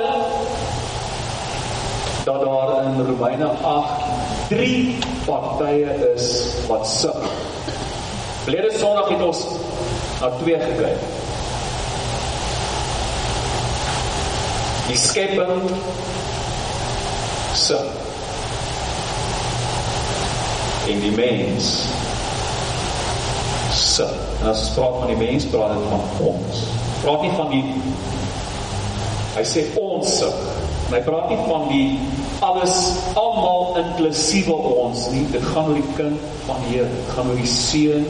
dat 2.27 2.43
daar 2.43 2.73
in 2.83 2.99
Romeine 3.07 3.49
8 3.63 4.49
drie 4.51 4.99
partye 5.27 5.95
is 6.15 6.27
wat 6.67 6.87
sug. 6.91 7.23
Verlede 8.43 8.73
Sondag 8.79 9.09
het 9.15 9.23
ons 9.23 9.47
na 10.21 10.31
twee 10.41 10.59
gekyk. 10.61 11.01
Die 14.87 14.99
skepping 14.99 15.71
sug. 17.55 17.87
En 20.87 21.01
die 21.03 21.13
mens 21.13 21.71
sug. 23.77 24.13
En 24.41 24.49
as 24.53 24.67
ons 24.67 24.75
praat 24.77 25.01
van 25.03 25.13
die 25.13 25.21
mens, 25.21 25.49
praat 25.53 25.75
dit 25.75 25.89
van 25.91 26.29
ons. 26.31 26.67
Praat 27.03 27.23
nie 27.27 27.35
van 27.37 27.51
die 27.55 27.65
Hy 29.37 29.43
sê 29.45 29.67
ons 29.77 30.15
sug. 30.23 30.56
En 30.87 30.95
hy 30.95 31.01
praat 31.03 31.31
nie 31.33 31.39
van 31.49 31.65
die 31.71 31.87
alles 32.47 32.75
almal 33.19 33.75
inklusiewe 33.81 34.55
ons 34.55 35.09
nie. 35.11 35.25
Dit 35.33 35.43
gaan 35.51 35.73
oor 35.73 35.81
die 35.81 35.95
kind 35.99 36.27
van 36.47 36.61
die 36.67 36.77
Here. 36.77 36.91
Dit 36.93 37.13
gaan 37.17 37.31
oor 37.33 37.41
die 37.41 37.51
seun. 37.51 38.07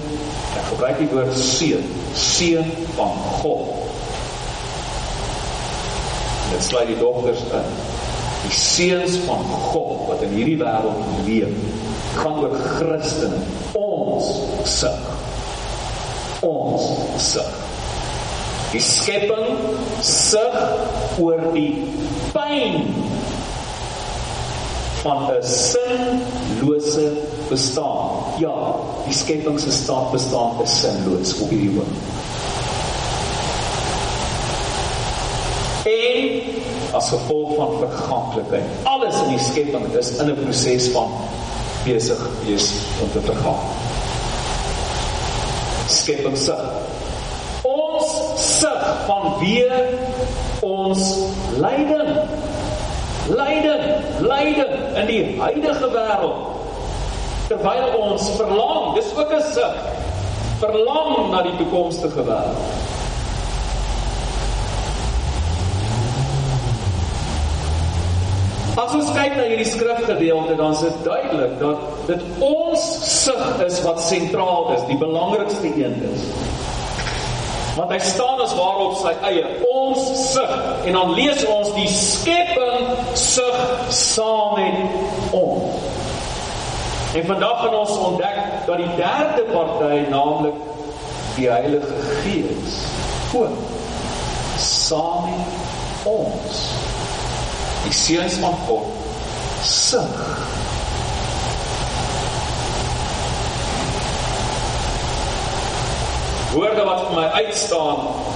Ek 0.57 0.69
gebruik 0.71 1.01
die 1.01 1.09
woord 1.13 1.37
seun, 1.37 1.89
seun 2.17 2.69
van 2.97 3.17
God. 3.41 3.73
Dit 6.53 6.65
sluit 6.65 6.93
die 6.93 6.99
dogters 7.01 7.43
in. 7.59 7.71
Die 8.47 8.57
seuns 8.57 9.17
van 9.27 9.43
God 9.73 10.07
wat 10.11 10.25
in 10.29 10.37
hierdie 10.37 10.59
wêreld 10.61 11.21
leef. 11.27 11.57
Gaan 12.17 12.41
oor 12.45 12.57
Christene. 12.77 13.41
Ons 13.77 14.31
sug. 14.77 15.09
Ons 16.47 16.91
sug. 17.33 17.63
Die 18.73 18.83
skepping 18.85 19.57
sug 20.05 20.57
oor 21.23 21.41
die 21.55 21.71
pyn 22.37 22.85
van 25.03 25.31
'n 25.33 25.43
sinlose 25.43 27.13
bestaan. 27.49 28.09
Ja, 28.39 28.75
die 29.05 29.15
skepping 29.15 29.61
se 29.61 29.71
staat 29.71 30.11
bestaan 30.13 30.63
is 30.63 30.81
sinloos 30.81 31.39
op 31.39 31.49
hierdie 31.49 31.69
oomblik. 31.69 32.15
En 35.87 36.41
as 36.93 37.09
gevolg 37.09 37.55
van 37.57 37.71
verganklikheid, 37.79 38.65
alles 38.83 39.15
in 39.23 39.29
die 39.29 39.45
skepping 39.45 39.95
is 39.95 40.17
in 40.17 40.31
'n 40.31 40.39
proses 40.43 40.89
van 40.89 41.11
besig 41.85 42.31
wees 42.45 42.73
om 43.03 43.11
te 43.13 43.21
vergaan. 43.21 43.63
Skepping 45.87 46.39
se 46.39 46.55
ons 47.63 48.11
sug 48.37 48.83
vanweë 49.07 49.79
ons 50.61 51.15
lyding 51.61 52.26
lyding, 53.29 53.85
lyding 54.21 54.75
in 54.95 55.07
die 55.07 55.23
huidige 55.41 55.91
wêreld. 55.93 56.55
Terwyl 57.47 57.95
ons 58.01 58.29
verlang, 58.39 58.95
dis 58.95 59.13
ook 59.17 59.33
'n 59.33 59.43
sug, 59.53 59.75
verlang 60.59 61.31
na 61.31 61.43
die 61.43 61.57
toekomstige 61.57 62.23
wêreld. 62.23 62.95
As 68.77 68.93
ons 68.93 69.13
kyk 69.13 69.37
na 69.37 69.43
hierdie 69.49 69.65
skrifgedeelte, 69.65 70.55
dan 70.57 70.73
is 70.73 70.81
dit 70.81 71.05
duidelik 71.05 71.59
dat 71.59 71.79
dit 72.07 72.23
ons 72.39 72.83
sug 73.25 73.65
is 73.65 73.83
wat 73.83 74.01
sentraal 74.01 74.73
is, 74.77 74.85
die 74.87 74.99
belangrikste 74.99 75.67
een 75.67 75.97
is 76.13 76.23
want 77.77 77.93
hy 77.93 77.99
staan 78.01 78.41
as 78.41 78.55
waarop 78.57 78.97
sy 79.03 79.13
eie 79.29 79.45
ons 79.87 80.33
sug 80.33 80.87
en 80.87 80.93
dan 80.93 81.13
lees 81.15 81.45
ons 81.51 81.73
die 81.77 81.89
skepping 81.91 82.89
sug 83.19 83.59
saam 83.95 84.57
met 84.59 85.33
ons. 85.37 85.85
En 87.17 87.27
vandag 87.27 87.61
gaan 87.63 87.75
ons 87.75 87.99
ontdek 88.11 88.41
dat 88.67 88.77
die 88.77 88.95
derde 88.99 89.45
party, 89.53 90.03
naamlik 90.11 90.59
die 91.37 91.49
Heilige 91.51 91.95
Gees, 92.23 92.81
kom 93.31 93.57
saam 94.61 95.31
met 95.31 96.07
ons. 96.13 96.61
Die 97.87 97.95
seuns 97.95 98.39
van 98.43 98.55
God 98.67 98.85
sing. 99.65 100.13
Woorde 106.53 106.85
wat 106.89 107.07
vir 107.07 107.17
my 107.17 107.27
uitstaan 107.43 108.36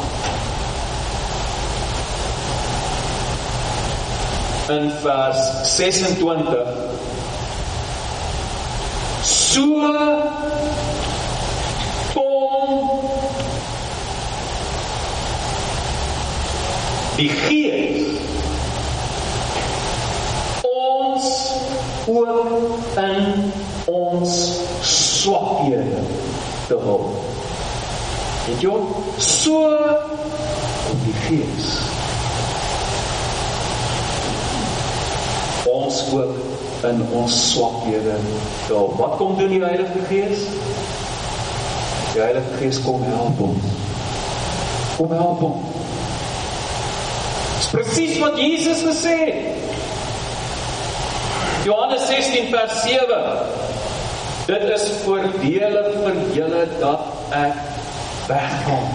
In 4.70 4.90
vers 5.02 5.38
26 5.76 6.58
So 9.22 9.66
kom 12.14 12.90
die 17.16 17.28
Gees 17.28 18.20
ons 20.62 21.52
ook 22.06 22.96
in 22.96 23.52
ons 23.84 24.38
swakhede 24.82 26.04
te 26.68 26.78
help. 26.86 27.10
Weet 28.46 28.62
jy, 28.62 28.78
so 29.18 29.66
kom 30.86 31.06
die 31.08 31.18
Gees 31.26 31.79
ons 35.90 36.12
ook 36.12 36.34
in 36.82 37.02
ons 37.12 37.52
swakhede 37.52 38.14
help. 38.66 38.96
Wat 38.98 39.16
kom 39.16 39.38
doen 39.38 39.50
die 39.50 39.64
Heilige 39.64 40.04
Gees? 40.08 40.38
Die 42.12 42.22
Heilige 42.22 42.56
Gees 42.58 42.82
kom 42.82 43.02
help 43.02 43.40
ons. 43.40 43.64
Kom 44.96 45.10
help 45.10 45.42
ons. 45.42 45.66
Dis 47.56 47.70
presies 47.74 48.18
wat 48.22 48.38
Jesus 48.38 48.84
gesê 48.86 49.16
het. 49.24 49.34
Johannes 51.66 52.06
16 52.06 52.48
vers 52.54 52.82
7. 52.82 53.20
Dit 54.46 54.62
is 54.74 54.88
voordelig 55.04 55.90
vir 56.04 56.24
julle 56.34 56.64
dat 56.80 57.34
ek 57.36 57.58
weggaan. 58.30 58.88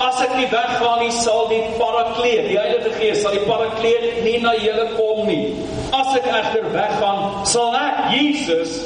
As 0.00 0.20
ek 0.24 0.30
nie 0.38 0.46
weggaan 0.48 1.02
nie, 1.02 1.12
sal 1.12 1.48
die 1.50 1.64
Parakleet, 1.76 2.46
die 2.48 2.56
Heilige 2.56 2.94
Gees, 3.00 3.20
sal 3.24 3.34
die 3.36 3.44
Parakleet 3.48 4.22
nie 4.24 4.38
na 4.44 4.54
julle 4.56 4.86
kom 4.94 5.26
nie. 5.28 5.50
As 5.90 6.14
ek 6.14 6.26
egter 6.30 6.68
weggaan, 6.70 7.46
sal 7.50 7.74
ek 7.74 7.96
Jesus 8.14 8.76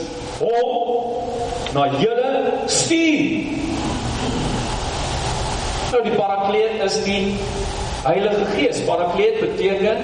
hom 0.41 1.75
na 1.77 1.83
julle 2.01 2.31
stuur. 2.73 3.51
Nou 5.93 6.01
die 6.07 6.15
Parakleet 6.17 6.81
is 6.87 6.97
die 7.05 7.35
Heilige 8.07 8.47
Gees. 8.55 8.81
Parakleet 8.89 9.37
beteken 9.43 10.01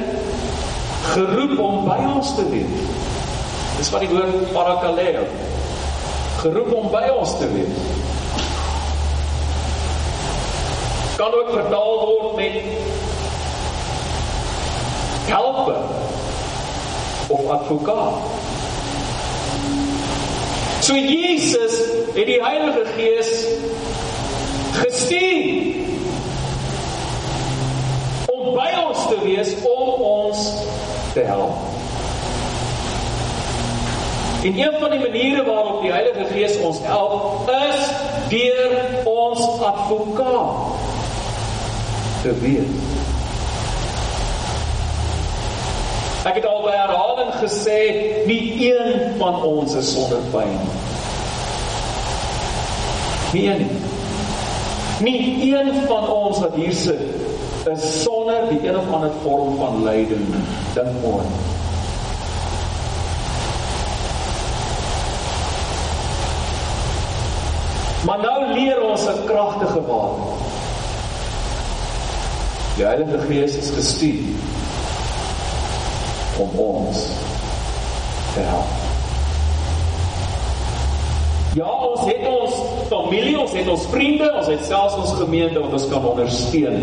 geroep 1.15 1.57
om 1.59 1.89
by 1.89 1.97
ons 2.11 2.35
te 2.37 2.45
wees. 2.53 2.85
Dis 3.79 3.91
wat 3.95 4.05
die 4.05 4.11
woord 4.13 4.53
parakaleo. 4.53 5.25
Geroep 6.43 6.71
om 6.83 6.93
by 6.93 7.07
ons 7.17 7.33
te 7.41 7.49
wees. 7.55 7.81
Kan 11.17 11.33
ook 11.41 11.51
vertaal 11.57 11.97
word 12.05 12.37
met 12.37 12.61
helper 15.33 16.00
of 17.31 17.51
advokaat. 17.51 18.15
So 20.81 20.95
Jesus 20.95 21.79
het 22.15 22.27
die 22.27 22.43
Heilige 22.43 22.85
Gees 22.97 23.45
gestuur 24.73 25.75
om 28.27 28.55
by 28.55 28.71
ons 28.89 29.07
te 29.09 29.19
wees 29.23 29.55
om 29.63 30.03
ons 30.03 30.47
te 31.13 31.21
help. 31.21 31.69
En 34.43 34.59
een 34.59 34.77
van 34.81 34.91
die 34.91 35.01
maniere 35.01 35.45
waarop 35.45 35.83
die 35.83 35.93
Heilige 35.93 36.25
Gees 36.33 36.59
ons 36.59 36.79
help 36.83 37.51
is 37.51 37.91
deur 38.29 39.05
ons 39.05 39.41
advokaat 39.61 40.57
te 42.23 42.35
wees. 42.41 43.00
Ek 46.21 46.35
het 46.37 46.45
al 46.45 46.59
by 46.61 46.73
herhaling 46.77 47.31
gesê 47.41 47.77
nie 48.29 48.69
een 48.69 49.15
van 49.17 49.39
ons 49.41 49.73
is 49.81 49.93
sonder 49.95 50.21
pyn 50.35 50.51
nie. 50.53 50.75
Nie 53.33 53.45
een 53.49 53.63
nie. 53.65 53.79
Nie 55.01 55.55
een 55.55 55.71
van 55.89 56.05
ons 56.13 56.43
wat 56.45 56.59
hier 56.61 56.77
sit 56.77 57.01
is 57.71 57.87
sonder 58.03 58.51
die 58.51 58.69
een 58.69 58.77
of 58.77 58.93
ander 58.93 59.17
vorm 59.23 59.57
van 59.57 59.81
lyding 59.85 60.29
dink 60.75 61.01
mooi. 61.01 61.25
Maar 68.05 68.21
nou 68.29 68.39
leer 68.53 68.85
ons 68.85 69.09
'n 69.09 69.25
kragtige 69.25 69.81
wapen. 69.89 70.37
Die 72.77 72.85
Heilige 72.85 73.19
Gees 73.29 73.57
is 73.57 73.71
gestuur 73.71 74.60
om 76.41 76.59
ons 76.59 77.05
te 78.35 78.41
help. 78.41 78.79
Ja, 81.59 81.67
ons 81.67 82.01
het 82.07 82.27
ons 82.31 82.59
familie, 82.87 83.35
ons 83.41 83.53
het 83.59 83.69
ons 83.69 83.87
vriende, 83.91 84.29
ons 84.39 84.47
het 84.47 84.61
selfs 84.69 84.95
ons 85.01 85.17
gemeente 85.19 85.59
wat 85.59 85.73
ons 85.75 85.87
kan 85.91 86.05
ondersteun, 86.13 86.77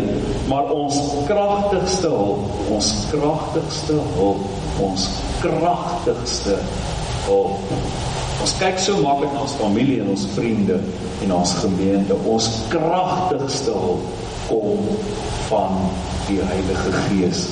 maar 0.50 0.68
ons 0.74 0.98
kragtigste 1.30 2.10
hulp, 2.12 2.50
ons 2.76 2.90
kragtigste 3.08 3.96
hulp, 4.18 4.42
ons 4.84 5.06
kragtigste 5.40 6.58
hulp. 7.24 7.72
Ons 8.44 8.52
kyk 8.60 8.76
so 8.84 9.00
maklik 9.00 9.32
na 9.32 9.46
ons 9.46 9.56
familie 9.58 10.02
en 10.02 10.12
ons 10.12 10.26
vriende 10.36 10.76
en 11.24 11.32
ons 11.40 11.54
gemeente. 11.62 12.20
Ons 12.28 12.50
kragtigste 12.70 13.72
hulp 13.72 14.04
kom 14.50 14.84
van 15.48 15.80
die 16.28 16.38
Heilige 16.44 16.92
Gees. 17.08 17.48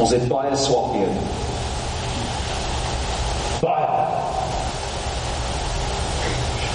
Ons 0.00 0.10
het 0.10 0.28
baie 0.28 0.56
swakhede. 0.56 1.20
Baie. 3.60 3.88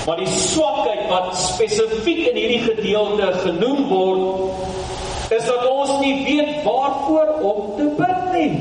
Maar 0.06 0.18
die 0.22 0.28
swakheid 0.28 1.08
wat 1.10 1.34
spesifiek 1.38 2.28
in 2.30 2.38
hierdie 2.38 2.62
gedeelte 2.64 3.32
genoem 3.42 3.88
word, 3.90 5.32
is 5.34 5.46
dat 5.46 5.66
ons 5.68 5.98
nie 6.00 6.14
weet 6.24 6.64
waarvoor 6.64 7.34
om 7.42 7.74
te 7.76 7.90
bid 7.98 8.22
nie. 8.34 8.52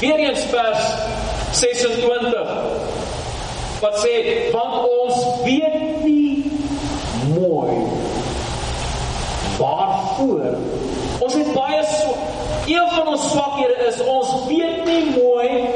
Weereens 0.00 0.44
vers 0.50 0.82
26 1.54 2.50
wat 3.80 3.96
sê 4.02 4.50
want 4.52 4.88
ons 4.88 5.24
weet 5.44 6.04
nie 6.04 6.50
mooi 7.32 7.78
waarvoor 10.16 10.56
ons 11.18 11.34
het 11.34 11.52
baie 11.52 11.84
so 11.84 12.14
een 12.66 12.90
van 12.90 13.06
ons 13.08 13.30
swakhede 13.30 13.86
is 13.88 14.00
ons 14.06 14.46
weet 14.46 14.84
nie 14.84 15.10
mooi 15.10 15.68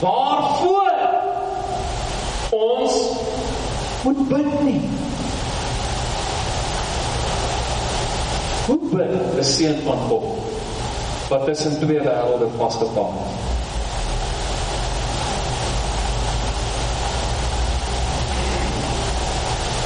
waarvoor 0.00 0.92
ons 2.50 2.92
moet 4.02 4.28
bid 4.28 4.60
nie. 4.64 4.80
Hoe 8.66 8.78
bid? 8.92 9.38
'n 9.38 9.44
seun 9.44 9.80
van 9.84 9.98
God 10.08 10.24
wat 11.28 11.44
tussen 11.44 11.80
twee 11.80 12.00
wêrelde 12.00 12.48
vasgevang 12.56 13.14
is. 13.24 13.36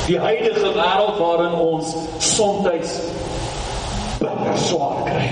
Die 0.07 0.19
huidige 0.19 0.73
wêreld 0.73 1.19
waarin 1.19 1.55
ons 1.55 1.95
soms 2.19 2.67
bitter 4.23 4.59
swaar 4.59 5.03
kry. 5.05 5.27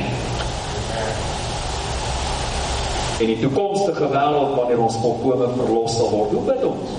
En 3.20 3.26
die 3.26 3.38
toekomstige 3.38 4.09
wêreld 4.09 4.55
wanneer 4.57 4.81
ons 4.81 4.96
volkome 5.03 5.48
verlos 5.57 5.96
sal 5.96 6.11
word, 6.11 6.31
hoe 6.35 6.44
bid 6.48 6.64
ons? 6.64 6.94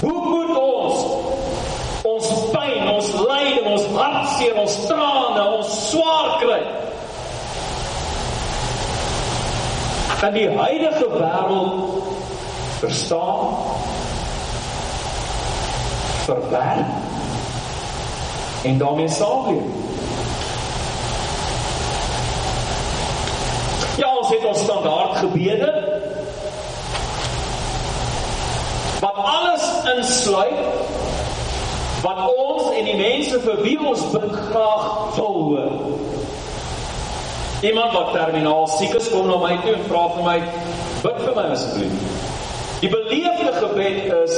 Hoe 0.00 0.20
moet 0.28 0.52
ons 0.62 1.06
ons 2.08 2.28
pyn, 2.54 2.86
ons 2.92 3.10
lyding, 3.26 3.66
ons 3.72 3.88
hartseer, 3.96 4.54
ons 4.62 4.78
trane, 4.86 5.42
ons 5.58 5.74
swaar 5.90 6.30
kry? 6.44 6.62
En 10.18 10.32
die 10.34 10.48
huidige 10.50 11.10
wêreld 11.18 12.16
verstaan 12.78 13.52
verwerk 16.28 16.97
en 18.62 18.78
daarmee 18.78 19.08
saamleef. 19.08 19.62
Ja, 23.96 24.16
ons 24.16 24.28
het 24.28 24.44
ons 24.44 24.60
standaard 24.62 25.16
gebede 25.16 25.72
wat 29.00 29.14
alles 29.14 29.64
insluit 29.96 30.58
wat 32.02 32.18
ons 32.36 32.70
en 32.78 32.84
die 32.84 32.96
mense 32.96 33.40
vir 33.42 33.62
wie 33.62 33.78
ons 33.82 34.04
bid 34.12 34.34
graag 34.50 35.16
wil 35.16 35.38
hoor. 35.48 35.72
Iemand 37.66 37.92
wat 37.92 38.12
terminaal 38.14 38.68
siek 38.70 38.94
is 38.94 39.10
kom 39.10 39.26
na 39.26 39.38
my 39.42 39.56
toe 39.64 39.74
en 39.74 39.86
vra 39.90 40.04
vir 40.14 40.26
my, 40.26 40.36
bid 41.02 41.22
vir 41.24 41.34
my 41.34 41.46
asseblief. 41.54 42.26
Die 42.78 42.90
beleefde 42.92 43.54
gebed 43.58 44.12
is, 44.22 44.36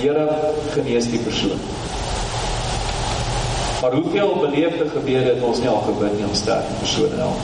Here, 0.00 0.24
genees 0.74 1.06
die 1.12 1.20
persoon. 1.22 1.60
Maar 3.84 3.92
hoeveel 3.92 4.36
beleefde 4.40 4.88
gebede 4.88 5.30
het 5.30 5.42
ons 5.42 5.58
nie 5.58 5.68
al 5.68 5.82
gebid 5.86 6.12
nie 6.16 6.24
om 6.24 6.34
sterk 6.34 6.64
te 6.80 7.16
help? 7.16 7.40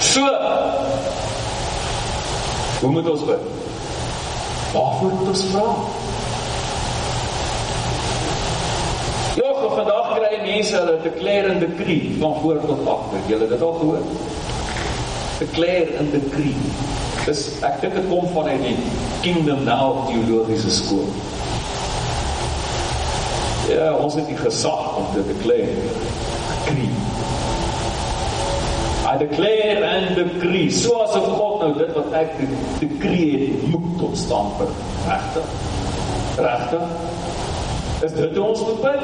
So, 0.00 0.22
hoe 2.80 2.90
moet 2.90 3.10
ons 3.10 3.22
bid? 3.24 3.44
Waarvoor 4.72 5.12
moet 5.18 5.28
ons 5.28 5.44
vra? 5.52 5.68
Ja, 9.38 9.52
vandag 9.76 10.10
kry 10.16 10.40
mense 10.48 10.74
hulle 10.76 10.96
declare 11.06 11.52
and 11.52 11.60
decree 11.60 12.16
van 12.18 12.34
voor 12.40 12.58
tot 12.66 12.88
agter. 12.96 13.22
Julle 13.26 13.48
dit 13.48 13.62
al 13.62 13.72
gehoor? 13.78 14.02
Declare 15.38 15.94
and 15.98 16.10
decree. 16.18 16.56
Dis 17.28 17.46
ek 17.62 17.78
dink 17.86 17.94
dit 18.00 18.10
kom 18.10 18.26
van 18.34 18.50
uit 18.50 18.66
die 18.66 18.76
Kingdom 19.22 19.62
Now 19.62 20.08
teologiese 20.10 20.74
skool. 20.82 21.06
Ja, 23.68 23.94
ons 23.96 24.14
het 24.14 24.26
die 24.26 24.36
gesag 24.36 24.96
om 24.96 25.04
te 25.12 25.22
declare. 25.26 25.74
Decree. 26.50 26.90
I 29.06 29.16
declare 29.18 29.84
and 29.84 30.16
decree. 30.16 30.70
So 30.70 30.92
as 31.02 31.16
of 31.16 31.24
God 31.24 31.60
nou 31.60 31.72
dit 31.78 31.92
wat 31.96 32.12
ek 32.12 32.34
decree 32.80 33.38
het, 33.38 33.66
moet 33.72 33.98
tot 33.98 34.16
stand 34.16 34.56
bring. 34.56 34.76
Regtig? 35.08 35.48
Regtig? 36.36 36.82
Is 38.04 38.12
dit 38.12 38.38
ons 38.38 38.60
moet 38.60 38.80
bid? 38.84 39.02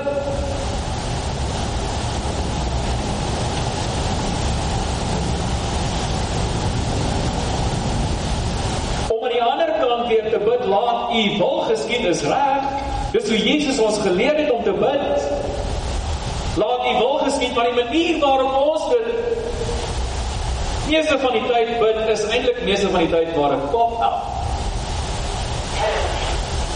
Om 9.08 9.24
aan 9.24 9.34
die 9.38 9.42
ander 9.42 9.74
kant 9.80 10.06
weer 10.12 10.30
te 10.30 10.44
bid, 10.44 10.68
laat 10.68 11.16
u 11.16 11.26
wil 11.38 11.60
geskied 11.72 12.08
is 12.12 12.24
reg. 12.28 12.88
Dis 13.10 13.28
hoe 13.28 13.38
Jesus 13.38 13.78
ons 13.82 13.98
geleer 13.98 14.36
het 14.36 14.50
om 14.50 14.62
te 14.62 14.72
bid. 14.72 15.24
Laat 16.56 16.84
u 16.86 16.92
wil 16.98 17.18
geskied, 17.24 17.54
maar 17.54 17.64
die 17.64 17.84
manier 17.84 18.18
waarop 18.18 18.54
ons 18.54 18.88
dit 18.90 19.08
meeste 20.90 21.18
van 21.18 21.32
die 21.32 21.42
tyd 21.46 21.76
bid 21.78 21.98
is 22.10 22.22
eintlik 22.26 22.62
meeste 22.66 22.88
van 22.90 23.04
die 23.04 23.10
tyd 23.12 23.34
waar 23.36 23.54
ek 23.54 23.68
kop 23.70 23.98
help. 24.02 24.38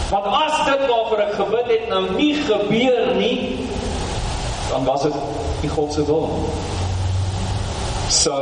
Want 0.09 0.27
as 0.37 0.61
dit 0.69 0.85
waarvoor 0.87 1.23
ek 1.25 1.33
gebid 1.39 1.71
het 1.73 1.87
nou 1.91 2.03
nie 2.15 2.33
gebeur 2.45 3.15
nie, 3.17 3.67
dan 4.69 4.87
was 4.87 5.03
dit 5.07 5.17
nie 5.63 5.71
God 5.73 5.93
se 5.93 6.05
wil 6.07 6.29
nie. 6.31 6.53
So 8.15 8.35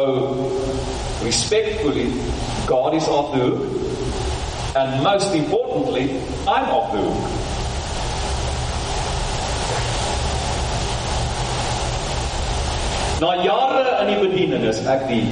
respectfully 1.24 2.12
God 2.68 2.94
is 2.94 3.08
off 3.08 3.32
the 3.32 3.40
hook 3.40 4.76
and 4.76 5.04
most 5.04 5.34
importantly 5.34 6.20
I'm 6.46 6.70
off 6.70 6.92
the 6.92 7.00
hook. 7.00 7.53
Na 13.24 13.36
jare 13.40 13.84
in 14.04 14.10
die 14.12 14.20
bediening 14.20 14.64
is 14.68 14.82
ek 14.92 15.06
die 15.08 15.24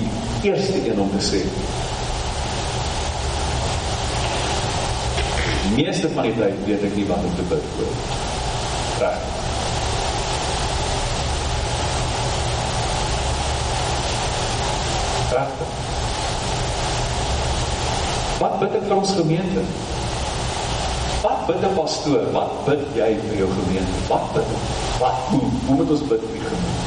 eerste 0.48 0.80
een 0.80 1.00
om 1.04 1.10
te 1.12 1.20
sê 1.20 1.40
meeste 5.76 6.08
van 6.14 6.24
die 6.24 6.32
tyd 6.38 6.62
weet 6.70 6.86
ek 6.88 6.96
nie 6.96 7.04
wat 7.10 7.26
om 7.28 7.34
te 7.36 7.44
bid 7.50 7.66
vir. 7.76 7.90
Reg. 9.02 9.18
Wat 18.42 18.56
bid 18.62 18.78
ek 18.80 18.86
vir 18.88 18.96
ons 18.98 19.16
gemeente? 19.20 19.66
Wat 21.26 21.44
bid 21.50 21.66
'n 21.72 21.76
pastoor? 21.76 22.24
Wat 22.38 22.56
bid 22.70 22.88
jy 22.96 23.12
vir 23.26 23.36
jou 23.44 23.50
gemeente? 23.60 24.00
Wat 24.14 24.32
bid? 24.38 24.56
Wat 25.04 25.28
hoe? 25.34 25.44
Hoe 25.68 25.76
moet 25.76 25.92
ons 25.98 26.08
bid 26.14 26.24
vir 26.30 26.40
die 26.40 26.48
gemeente? 26.48 26.81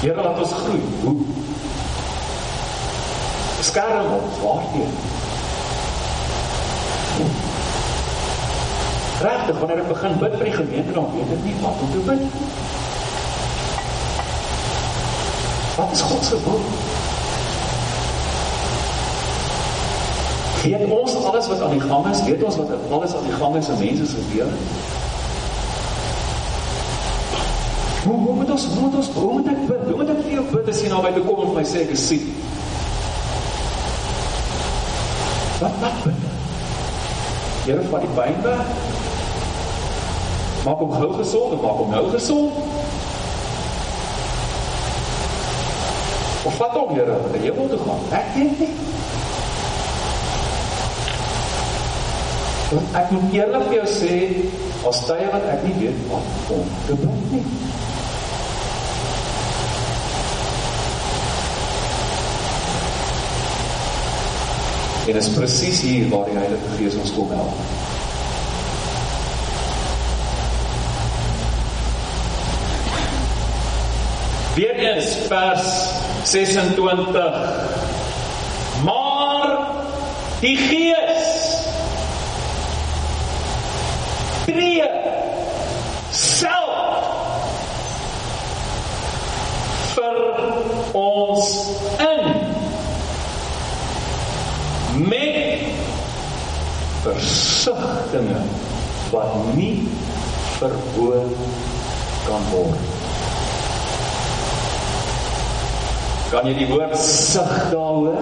Here 0.00 0.22
laat 0.22 0.38
ons 0.38 0.52
groei. 0.52 0.80
Hoe? 1.02 1.16
Skerm 3.60 4.12
ons, 4.12 4.38
waarteen? 4.42 4.92
Regtig, 9.20 9.58
wanneer 9.58 9.82
ek 9.82 9.88
begin 9.88 10.16
bid 10.22 10.36
vir 10.38 10.48
die 10.48 10.54
gemeente, 10.54 10.94
dan 10.96 11.10
weet 11.12 11.34
ek 11.34 11.42
nie 11.44 11.52
wat 11.60 11.82
om 11.84 11.90
te 11.92 12.04
bid. 12.06 12.22
Wat 15.76 15.92
is 15.92 16.04
God 16.08 16.24
se 16.24 16.40
wil? 16.46 16.64
Weet 20.62 20.86
ons 20.96 21.20
alles 21.24 21.52
wat 21.52 21.60
aan 21.68 21.76
die 21.76 21.84
gang 21.84 22.08
is? 22.14 22.24
Weet 22.24 22.48
ons 22.48 22.56
wat 22.62 22.72
alles 22.88 23.14
aan 23.20 23.28
die 23.28 23.36
gang 23.44 23.60
is 23.60 23.68
in 23.68 23.84
mense 23.84 24.08
se 24.14 24.24
lewens? 24.32 24.99
Hoe, 28.10 28.18
hoe 28.20 28.34
moet 28.34 28.50
ons, 28.50 28.64
hoe 28.64 28.80
moet 28.80 28.94
ons, 28.94 29.08
hoe 29.08 29.32
moet 29.32 29.46
ek 29.46 29.58
bid? 29.66 29.82
Hoe 29.86 29.96
moet 29.96 30.08
ek 30.10 30.16
vir 30.24 30.32
jou 30.34 30.42
bid 30.50 30.68
as 30.72 30.78
jy 30.82 30.88
na 30.90 30.96
my 31.04 31.10
toe 31.14 31.20
kom 31.22 31.42
en 31.44 31.52
my 31.54 31.62
sê 31.62 31.84
ek 31.84 31.92
is 31.94 32.06
siek? 32.10 32.24
Wat, 35.60 35.76
wat 35.78 36.00
bid? 36.02 36.24
Here, 37.68 37.84
vat 37.92 38.02
die 38.02 38.10
pijn 38.16 38.40
weg. 38.42 38.72
Maak 40.64 40.82
hom 40.82 40.96
gou 40.96 41.10
gesond 41.20 41.54
en 41.54 41.62
maak 41.62 41.78
hom 41.84 41.94
nou 41.94 42.02
gesond. 42.16 42.58
Of 46.50 46.58
vat 46.58 46.74
hom 46.80 46.90
Here 46.96 47.14
na 47.14 47.30
die 47.36 47.44
hemel 47.44 47.70
toe 47.70 47.78
gaan. 47.84 48.02
Ek 48.18 48.34
weet 48.34 48.64
nie. 48.64 48.72
Want 52.72 52.98
ek 53.04 53.14
moet 53.14 53.38
eerlik 53.38 53.70
vir 53.70 53.78
jou 53.78 53.88
sê, 53.94 54.18
as 54.90 55.06
tye 55.06 55.30
wat 55.30 55.46
ek 55.54 55.62
nie 55.68 55.78
weet 55.84 56.02
wat 56.10 56.56
om 56.58 56.74
te 56.90 56.98
bid 57.04 57.36
nie. 57.36 57.46
En 65.10 65.16
dit 65.16 65.24
is 65.24 65.34
presies 65.34 65.80
hier 65.80 66.08
waar 66.08 66.24
die 66.24 66.36
Heilige 66.36 66.68
Gees 66.78 66.94
ons 66.94 67.10
kom 67.12 67.30
help. 67.34 67.54
Weereens 74.54 75.16
vers 75.26 75.66
26. 76.30 77.34
Maar 78.84 79.58
die 80.40 80.56
Gees 80.56 81.26
tree 84.46 84.86
self 86.22 86.78
vir 89.96 90.22
ons 91.02 91.50
in 91.98 92.20
met 95.08 95.58
versigtinge 97.02 98.42
wat 99.10 99.34
nie 99.54 99.88
verhoor 100.58 101.24
kan 102.26 102.42
word. 102.50 102.78
Kan 106.30 106.39
jy 106.50 106.56
die 106.58 106.68
woord 106.70 106.96
sig 106.98 107.50
daar 107.70 107.94
hoor? 107.94 108.16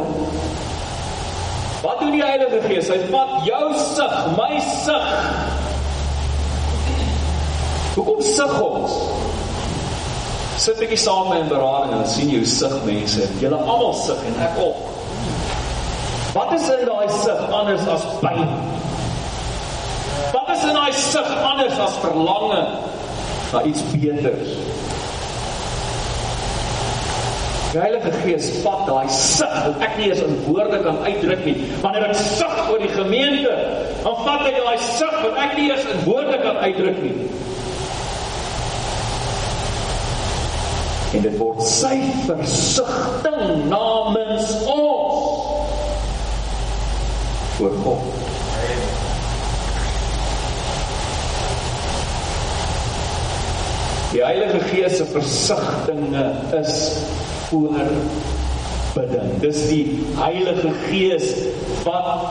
Wat 1.83 2.01
doen 2.01 2.11
die 2.12 2.25
Heilige 2.25 2.61
Gees? 2.67 2.91
Hy 2.91 2.99
vat 3.12 3.47
jou 3.47 3.69
sig, 3.95 4.14
my 4.37 4.59
sig. 4.61 5.07
Hoekom 7.95 8.23
sig 8.23 8.61
ons? 8.62 8.97
Sit 10.59 10.83
ek 10.83 10.97
saam 10.99 11.31
in 11.37 11.49
berading 11.51 12.01
en 12.01 12.09
sien 12.11 12.33
jou 12.35 12.45
sig 12.47 12.75
mense. 12.87 13.29
Julle 13.43 13.61
almal 13.62 13.95
sig 14.03 14.27
en 14.31 14.41
ek 14.49 14.59
ook. 14.62 14.85
Wat 16.35 16.53
is 16.59 16.67
in 16.75 16.85
daai 16.87 17.09
sig 17.23 17.55
anders 17.55 17.87
as 17.88 18.05
pyn? 18.21 18.51
Wat 20.35 20.51
is 20.53 20.67
in 20.67 20.77
daai 20.77 20.93
sig 20.93 21.31
anders 21.38 21.79
as 21.87 21.97
verlange 22.03 22.61
na 23.53 23.62
iets 23.71 23.87
beters? 23.95 24.78
Die 27.72 27.81
Heilige 27.81 28.11
Gees 28.24 28.46
vat 28.64 28.87
daai 28.88 29.09
sig 29.12 29.50
wat 29.52 29.83
ek 29.85 29.98
nie 29.98 30.07
eens 30.09 30.22
in 30.24 30.38
woorde 30.46 30.78
kan 30.81 31.02
uitdruk 31.04 31.42
nie. 31.44 31.66
Wanneer 31.83 32.07
ek 32.09 32.14
sug 32.16 32.54
oor 32.70 32.81
die 32.81 32.88
gemeente, 32.94 33.52
dan 34.00 34.22
vat 34.24 34.46
hy 34.46 34.54
daai 34.57 34.78
sig 34.87 35.18
wat 35.20 35.37
ek 35.42 35.52
nie 35.59 35.66
eens 35.74 35.85
in 35.92 36.00
woorde 36.07 36.38
kan 36.40 36.57
uitdruk 36.64 37.02
nie. 37.04 37.28
En 41.12 41.28
dit 41.28 41.37
word 41.40 41.61
sy 41.68 41.92
versigtiging 42.24 43.68
namens 43.68 44.57
ons 44.64 45.28
voor 47.59 47.78
God. 47.85 48.18
Die 54.16 54.24
Heilige 54.24 54.61
Gees 54.72 54.96
se 54.96 55.04
versigtinge 55.12 56.31
is 56.57 56.76
voorbidding. 57.48 59.40
Dis 59.42 59.61
die 59.68 59.84
Heilige 60.18 60.72
Gees 60.88 61.32
wat 61.84 62.24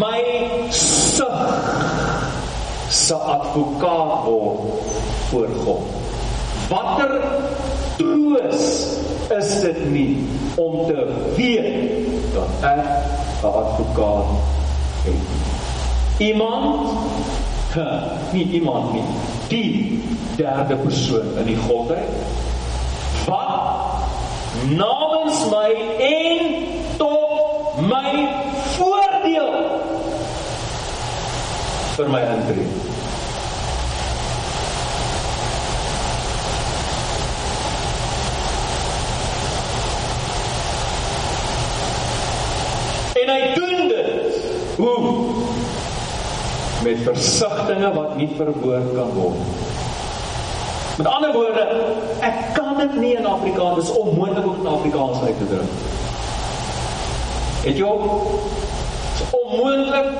my 0.00 0.20
sug 0.74 1.40
se 2.94 3.14
advokaat 3.14 4.24
word 4.28 4.90
voor 5.30 5.48
God. 5.64 5.82
Watter 6.70 7.16
troos 7.98 8.64
is 9.34 9.50
dit 9.64 9.80
nie 9.90 10.12
om 10.60 10.86
te 10.88 11.06
weet 11.36 12.34
dat 12.34 12.68
ek 12.70 12.84
'n 13.42 13.46
advokaat 13.46 14.30
het. 15.04 15.32
Iemand 16.18 16.88
nie 18.32 18.46
iemand 18.50 18.92
nie 18.92 19.02
die 19.48 20.02
derde 20.36 20.76
persoon 20.76 21.38
in 21.38 21.48
die 21.52 21.58
godheid 21.66 22.08
wat 23.26 23.63
namens 24.62 25.44
my 25.50 25.70
en 25.98 26.66
tot 26.96 27.80
my 27.88 28.28
voordeel. 28.76 29.52
Vir 31.96 32.10
my 32.10 32.20
intree. 32.34 32.66
En 43.22 43.30
hy 43.30 43.54
doen 43.54 43.88
dit. 43.88 44.40
Hoe? 44.76 45.14
Met 46.84 47.06
versigtings 47.06 47.94
wat 47.94 48.16
nie 48.16 48.28
verwoord 48.36 48.90
kan 48.94 49.14
word. 49.16 49.73
Met 50.96 51.06
ander 51.06 51.32
woorde, 51.32 51.62
ek 52.20 52.34
kan 52.54 52.76
dit 52.78 52.92
nie 53.00 53.14
in 53.16 53.26
Afrikaans, 53.26 53.80
dis 53.80 53.96
onmoontlik 53.98 54.44
om 54.46 54.52
dit 54.54 54.60
in 54.64 54.70
Afrikaans 54.70 55.22
uit 55.26 55.38
te 55.38 55.46
druk. 55.50 55.72
Het 57.64 57.80
jy 57.80 57.88
onmoontlik 59.30 60.12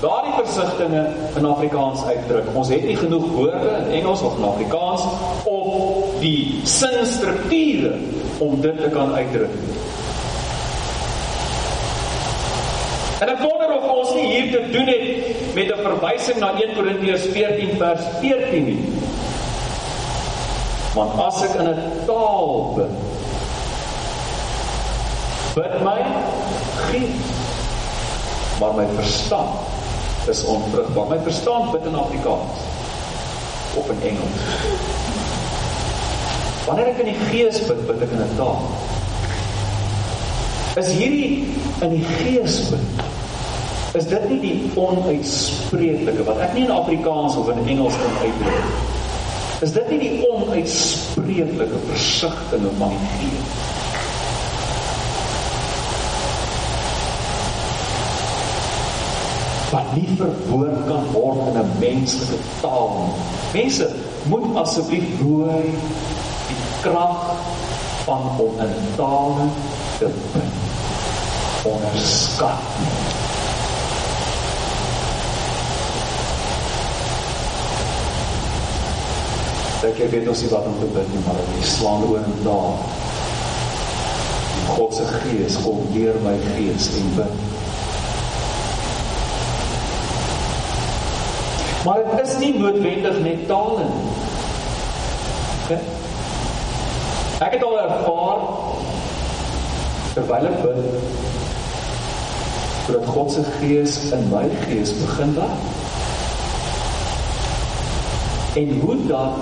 daardie 0.00 0.32
versigtings 0.38 1.36
in 1.36 1.44
Afrikaans 1.44 2.04
uitdruk. 2.04 2.48
Ons 2.54 2.68
het 2.72 2.84
nie 2.84 2.96
genoeg 2.96 3.26
woorde 3.36 3.76
in 3.76 3.90
Engels 4.00 4.22
of 4.24 4.38
in 4.38 4.44
Afrikaans 4.48 5.04
of 5.44 5.68
die 6.20 6.60
sinstrukture 6.62 7.92
om 8.38 8.60
dit 8.60 8.80
te 8.80 8.88
kan 8.92 9.12
uitdruk. 9.12 9.52
En 13.20 13.30
ek 13.32 13.40
wonder 13.44 13.76
of 13.76 13.84
ons 13.88 14.14
nie 14.16 14.26
hier 14.32 14.48
te 14.52 14.64
doen 14.72 14.88
het 14.88 15.04
met 15.54 15.68
'n 15.72 15.84
verwysing 15.88 16.38
na 16.40 16.54
1 16.60 16.74
Korintiërs 16.74 17.28
14 17.36 17.76
vers 17.76 18.02
14 18.20 18.64
nie. 18.64 18.80
Want 20.94 21.18
as 21.18 21.42
ek 21.42 21.54
in 21.58 21.66
'n 21.66 22.06
taal 22.06 22.74
bid, 22.76 22.92
bid 25.54 25.82
my 25.82 25.98
gees, 26.90 27.32
maar 28.60 28.74
my 28.74 28.86
verstand 28.94 30.28
is 30.28 30.44
onvrugbaar. 30.44 31.08
My 31.08 31.18
verstand 31.18 31.72
bid 31.72 31.86
in 31.90 31.94
Afrikaans 31.94 32.62
of 33.74 33.90
in 33.90 34.02
Engels. 34.02 34.38
Wanneer 36.66 36.86
ek 36.86 37.02
in 37.02 37.10
die 37.10 37.20
gees 37.30 37.58
bid, 37.66 37.86
bid 37.86 38.02
ek 38.02 38.14
in 38.14 38.22
'n 38.22 38.36
taal. 38.36 38.62
Is 40.78 40.94
hierdie 40.94 41.54
in 41.80 41.90
die 41.90 42.06
gees 42.22 42.68
bid? 42.70 42.86
Is 43.94 44.06
dit 44.06 44.28
nie 44.30 44.40
die 44.40 44.70
onuitspreeklike 44.74 46.24
wat 46.24 46.38
ek 46.38 46.54
nie 46.54 46.64
in 46.64 46.70
Afrikaans 46.70 47.36
of 47.36 47.48
in 47.48 47.66
Engels 47.66 47.94
kan 47.98 48.22
uitdruk 48.22 48.62
nie? 48.62 48.93
Is 49.64 49.72
dit 49.72 49.86
nie 49.88 49.98
die 50.02 50.16
onuitspreeklike 50.28 51.78
versigtings 51.86 52.74
van 52.80 52.92
die 52.92 53.12
gees? 53.20 53.62
wat 59.74 59.88
nie 59.96 60.06
verwoord 60.14 60.84
kan 60.86 61.06
word 61.12 61.40
in 61.48 61.56
'n 61.62 61.72
menslike 61.80 62.38
taal. 62.60 63.08
Mense, 63.52 63.88
moet 64.30 64.56
asseblief 64.56 65.20
rooi 65.20 65.72
die 66.48 66.60
krag 66.82 67.34
van 68.04 68.22
om 68.38 68.60
in 68.60 68.74
tale 68.96 69.48
te 69.98 70.08
bid 70.32 70.54
onderskat 71.74 72.62
nie. 72.80 73.23
Ek 79.84 79.98
ek 80.00 80.14
weet 80.14 80.28
ons 80.32 80.40
nie 80.40 80.48
wat 80.48 80.64
om 80.64 80.76
te 80.80 80.86
bid 80.94 81.08
nie, 81.12 81.22
maar 81.26 81.40
ek 81.42 81.66
slaan 81.68 82.04
oor 82.08 82.22
en 82.22 82.38
daar. 82.44 82.76
God 84.70 84.94
se 84.96 85.04
gees 85.18 85.58
kom 85.60 85.82
deur 85.92 86.16
my 86.24 86.32
gees 86.46 86.86
en 86.96 87.10
bid. 87.18 87.34
Maar 91.84 92.00
dit 92.06 92.24
is 92.24 92.34
nie 92.40 92.54
noodwendig 92.56 93.20
net 93.26 93.44
tale 93.50 93.84
nie. 93.90 94.02
Ek 97.44 97.52
het 97.58 97.62
al 97.68 97.78
ervaar 97.84 98.40
terwyl 100.14 100.48
ek 100.48 100.60
bid 100.64 100.78
dat 102.88 103.08
God 103.12 103.32
se 103.36 103.44
gees 103.58 104.00
in 104.16 104.30
my 104.32 104.46
gees 104.64 104.96
begin 105.02 105.36
werk. 105.36 105.83
En 108.54 108.80
hoe 108.80 108.96
dan 109.06 109.32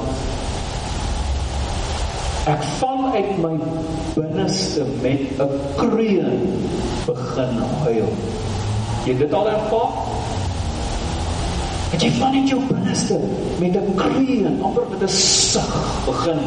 ek 2.48 2.62
van 2.79 3.12
uit 3.12 3.38
my 3.38 3.57
binneste 4.14 4.87
met 5.03 5.20
'n 5.38 5.51
kreun 5.77 6.40
begin 7.07 7.55
huil. 7.85 8.09
Jy 9.05 9.16
dit 9.16 9.33
al 9.33 9.48
ervaar? 9.48 9.92
Het 11.92 12.03
jy 12.03 12.11
van 12.11 12.35
uit 12.35 12.48
jou 12.48 12.61
binneste 12.72 13.18
met 13.59 13.77
'n 13.77 13.94
kreun, 13.94 14.62
amper 14.62 14.83
met 14.90 15.03
'n 15.03 15.12
sug 15.12 16.03
begin 16.07 16.40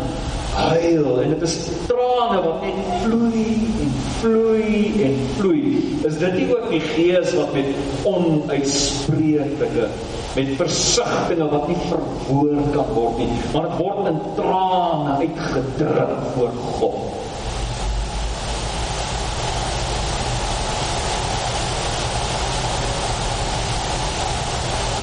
huil 0.55 1.21
en 1.21 1.29
dit 1.29 1.41
is 1.41 1.57
trane 1.87 2.41
wat 2.41 2.61
net 2.61 2.77
vloei 3.03 3.75
en 3.85 3.95
vloei 4.19 5.03
en 5.03 5.15
vloei. 5.37 5.97
Is 6.03 6.17
dit 6.17 6.33
nie 6.33 6.55
ook 6.55 6.69
die 6.69 6.79
gees 6.79 7.33
wat 7.33 7.53
met 7.53 7.65
onuitspreeklike 8.03 9.89
met 10.35 10.55
versigtings 10.59 11.51
wat 11.51 11.67
nie 11.67 11.77
verwoord 11.87 12.71
kan 12.75 12.89
word 12.93 13.17
nie, 13.21 13.29
maar 13.53 13.69
dit 13.69 13.77
word 13.79 14.09
in 14.11 14.19
trane 14.35 15.15
uitgedruk 15.23 16.17
voor 16.35 16.51
God. 16.79 16.97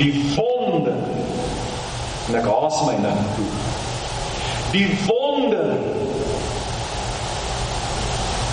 Die 0.03 0.15
wonde 0.35 0.95
en 2.29 2.39
ek 2.39 2.47
haas 2.49 2.79
my 2.87 2.95
nou 3.03 3.19
toe 3.37 3.51
die 4.73 4.89
wonder 5.05 5.75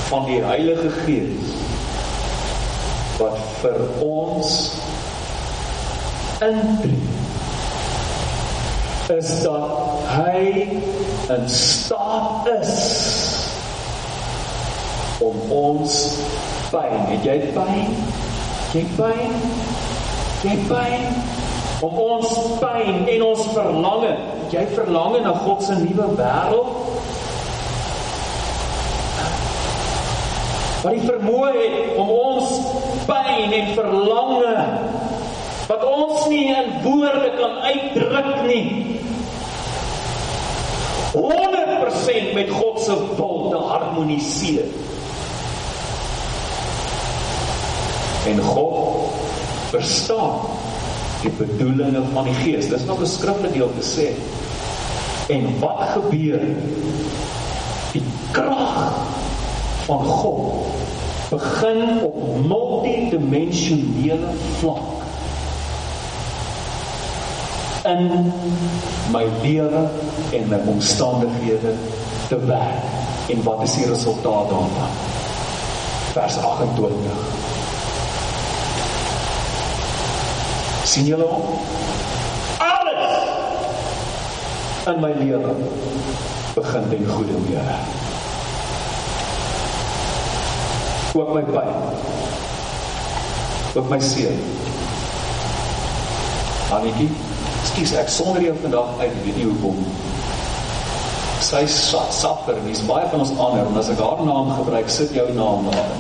van 0.10 0.26
die 0.28 0.42
Heilige 0.44 0.90
Gees 1.06 1.54
wat 3.20 3.38
vir 3.62 3.80
ons 4.04 4.58
intree 6.42 7.20
is 9.10 9.42
dat 9.42 9.70
hy 10.06 10.42
in 11.34 11.50
staat 11.50 12.50
is 12.62 12.74
om 15.20 15.52
ons 15.52 15.96
pyn, 16.70 17.00
het 17.10 17.26
jy 17.26 17.40
pyn? 17.56 17.96
Jy 18.76 18.84
pyn? 19.00 19.34
Jy 20.46 20.56
pyn? 20.70 21.08
Om 21.82 21.98
ons 22.04 22.38
pyn 22.62 23.10
en 23.16 23.26
ons 23.32 23.50
verlange 23.56 24.14
jy 24.54 24.66
verlang 24.76 25.18
na 25.26 25.34
God 25.42 25.66
se 25.66 25.76
nuwe 25.82 26.08
wêreld? 26.20 26.78
Wat 30.80 30.96
die 30.96 31.04
vermoë 31.04 31.52
het 31.58 31.98
om 32.00 32.14
ons 32.14 32.56
pyn 33.10 33.58
en 33.58 33.74
verlange 33.76 34.54
wat 35.70 35.84
ons 35.86 36.26
nie 36.32 36.48
in 36.50 36.72
woorde 36.82 37.30
kan 37.38 37.60
uitdruk 37.62 38.32
nie 38.50 39.00
100% 41.14 42.34
met 42.34 42.50
God 42.50 42.82
se 42.82 42.96
wil 43.18 43.50
te 43.50 43.58
harmoniseer. 43.58 44.66
En 48.30 48.42
God 48.42 49.14
verstaan 49.70 50.40
die 51.22 51.32
bedoelinge 51.38 52.04
van 52.14 52.24
die 52.30 52.34
Gees. 52.44 52.70
Dis 52.70 52.86
nog 52.86 53.02
'n 53.02 53.06
skriftelike 53.06 53.58
deel 53.58 53.72
te 53.80 53.86
sê. 53.96 54.08
En 55.34 55.60
wat 55.60 55.82
gebeur? 55.94 56.42
Die 57.92 58.04
krag 58.32 58.94
van 59.86 60.06
God 60.06 60.66
begin 61.30 62.02
op 62.04 62.46
multidimensionele 62.48 64.30
vlak 64.60 64.99
in 67.86 68.32
my 69.12 69.26
lewe 69.42 69.88
en 70.32 70.48
my 70.48 70.60
omstandighede 70.66 71.74
te 72.28 72.40
werk. 72.46 72.84
En 73.30 73.44
wat 73.44 73.62
is 73.62 73.74
die 73.74 73.86
resultaat 73.86 74.50
daarvan? 74.50 74.90
Vers 76.12 76.38
28. 76.38 77.48
sien 80.90 81.06
julle 81.06 81.26
hom? 81.30 81.60
Alles 82.58 83.18
in 84.90 85.02
my 85.04 85.12
lewe 85.20 85.54
begin 86.56 86.90
ten 86.90 87.06
goeie 87.10 87.38
weer. 87.46 87.74
Ook 91.14 91.34
my 91.34 91.44
pyn. 91.46 91.76
Ook 93.76 93.90
my 93.90 94.00
seer. 94.02 94.34
Anetjie, 96.74 97.10
skus 97.68 97.94
ek 98.00 98.10
sonder 98.12 98.44
jou 98.44 98.56
vandag 98.64 98.96
uit 99.00 99.18
weet 99.26 99.36
nie 99.40 99.48
hoekom. 99.50 99.84
Sy 101.44 101.64
suffer, 101.72 102.58
dis 102.66 102.82
baie 102.88 103.08
van 103.12 103.24
ons 103.24 103.34
ander 103.40 103.68
en 103.68 103.80
as 103.80 103.90
ek 103.94 104.02
haar 104.04 104.24
naam 104.28 104.52
gebruik, 104.58 104.90
sit 104.92 105.14
jou 105.16 105.26
naam 105.36 105.68
daar. 105.72 105.94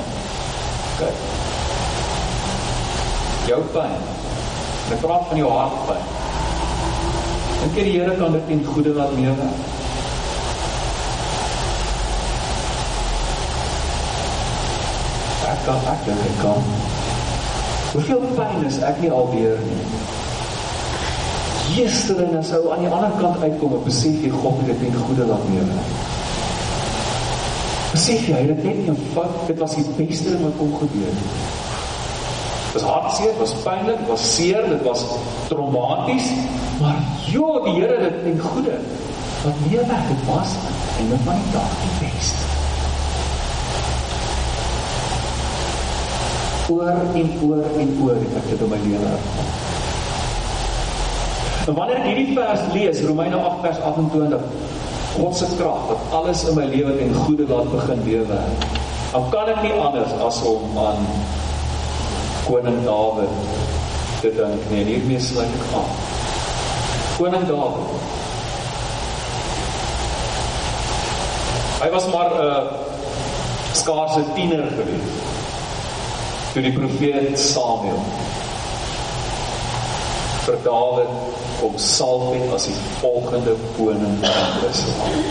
OK. 0.94 1.04
Jou 3.50 3.62
pyn. 3.74 3.98
Ek 4.90 5.02
praat 5.04 5.28
van 5.32 5.40
jou 5.42 5.50
hartpyn. 5.54 6.08
Dink 7.60 7.76
jy 7.80 7.88
die 7.88 7.98
Here 7.98 8.16
kan 8.20 8.36
dit 8.36 8.54
in 8.56 8.64
goeie 8.68 8.94
laat 8.96 9.16
meewerk? 9.18 9.66
Ek 15.50 15.66
kan 15.66 15.90
ek 15.92 16.06
dink 16.08 16.24
ek 16.30 16.40
kan. 16.44 16.72
Hoeveel 17.90 18.24
pyn 18.38 18.66
is 18.70 18.80
ek 18.86 19.02
nie 19.04 19.12
alweer 19.12 19.60
nie? 19.66 19.84
Gisterin 21.74 22.38
as 22.40 22.52
ou 22.58 22.72
aan 22.74 22.86
die 22.86 22.92
ander 22.92 23.12
kant 23.20 23.42
uitkom, 23.44 23.76
besef 23.86 24.24
jy 24.24 24.32
God 24.34 24.62
het 24.64 24.72
dit 24.74 24.88
in 24.88 24.96
goeie 24.98 25.28
laat 25.30 25.46
meewerk. 25.52 25.92
Besef 27.92 28.28
jy, 28.30 28.42
dit 28.52 28.64
net 28.64 28.78
nie 28.78 28.92
'n 28.92 28.98
fout, 29.14 29.48
dit 29.48 29.60
was 29.60 29.76
die 29.76 29.86
beste 29.98 30.38
wat 30.44 30.58
kon 30.58 30.74
gebeur 30.80 31.14
het. 31.14 31.58
Dit 32.74 32.82
was 32.82 32.92
hartseer, 32.92 33.32
dit 33.34 33.40
was 33.40 33.54
pynlik, 33.64 33.98
dit 33.98 34.08
was 34.08 34.36
seer, 34.36 34.70
dit 34.70 34.84
was 34.84 35.06
traumaties, 35.48 36.28
maar 36.82 37.00
jo, 37.26 37.64
die 37.66 37.74
Here 37.82 37.98
het 38.04 38.14
dit 38.24 38.34
in 38.34 38.40
goeie 38.40 38.78
wat 39.44 39.54
meewerk 39.66 40.08
het 40.14 40.26
was 40.28 40.52
en 41.00 41.10
dit 41.10 41.24
was 41.26 41.36
nie 41.36 41.52
dalk 41.52 41.74
die 41.82 41.96
beste. 42.04 42.46
Oor 46.70 47.00
en 47.14 47.30
oor 47.50 47.80
en 47.80 47.98
oor 48.04 48.16
het 48.16 48.38
ek 48.44 48.50
dit 48.50 48.62
in 48.62 48.70
my 48.70 48.80
lewe 48.86 49.06
ervaar. 49.16 49.69
En 51.70 51.76
wanneer 51.78 52.00
ek 52.02 52.06
hierdie 52.10 52.32
vers 52.34 52.62
lees, 52.74 53.00
Romeine 53.06 53.38
8 53.38 53.60
vers 53.62 53.80
28, 53.86 54.46
God 55.14 55.36
se 55.38 55.50
krag 55.60 55.84
wat 55.86 56.14
alles 56.18 56.42
in 56.50 56.56
my 56.58 56.64
lewe 56.66 56.96
ten 56.98 57.12
goeie 57.14 57.46
laat 57.46 57.68
begin 57.70 58.00
lewe, 58.08 58.40
dan 59.12 59.28
kan 59.30 59.52
ek 59.54 59.60
nie 59.62 59.76
anders 59.78 60.16
as 60.26 60.40
om 60.50 60.80
aan 60.82 61.06
koning 62.48 62.80
Dawid 62.88 63.36
te 64.24 64.32
dink 64.34 64.66
nie. 64.72 64.82
Hiermee 64.88 65.22
sluit 65.22 65.54
ek 65.60 65.76
af. 65.78 66.18
Koning 67.20 67.46
Dawid. 67.52 67.94
Hy 71.84 71.90
was 71.94 72.10
maar 72.10 72.34
'n 72.34 72.50
uh, 72.50 72.64
skaarse 73.78 74.26
tiener 74.34 74.66
gewees. 74.74 75.14
Toe 76.54 76.66
die 76.66 76.74
profeet 76.74 77.38
Samuel 77.40 78.02
vir 80.48 80.58
Dawid 80.66 81.29
kom 81.60 81.78
salf 81.78 82.34
het 82.34 82.54
as 82.54 82.66
die 82.66 82.76
volgende 83.00 83.56
koning 83.78 84.18
van 84.22 84.70
Israel. 84.70 85.24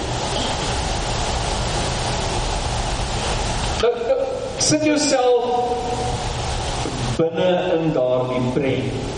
Nou, 3.80 3.92
nou, 4.08 4.18
sit 4.58 4.84
jouself 4.84 5.44
binne 7.16 7.50
in 7.78 7.92
daardie 7.92 8.42
prent. 8.54 9.16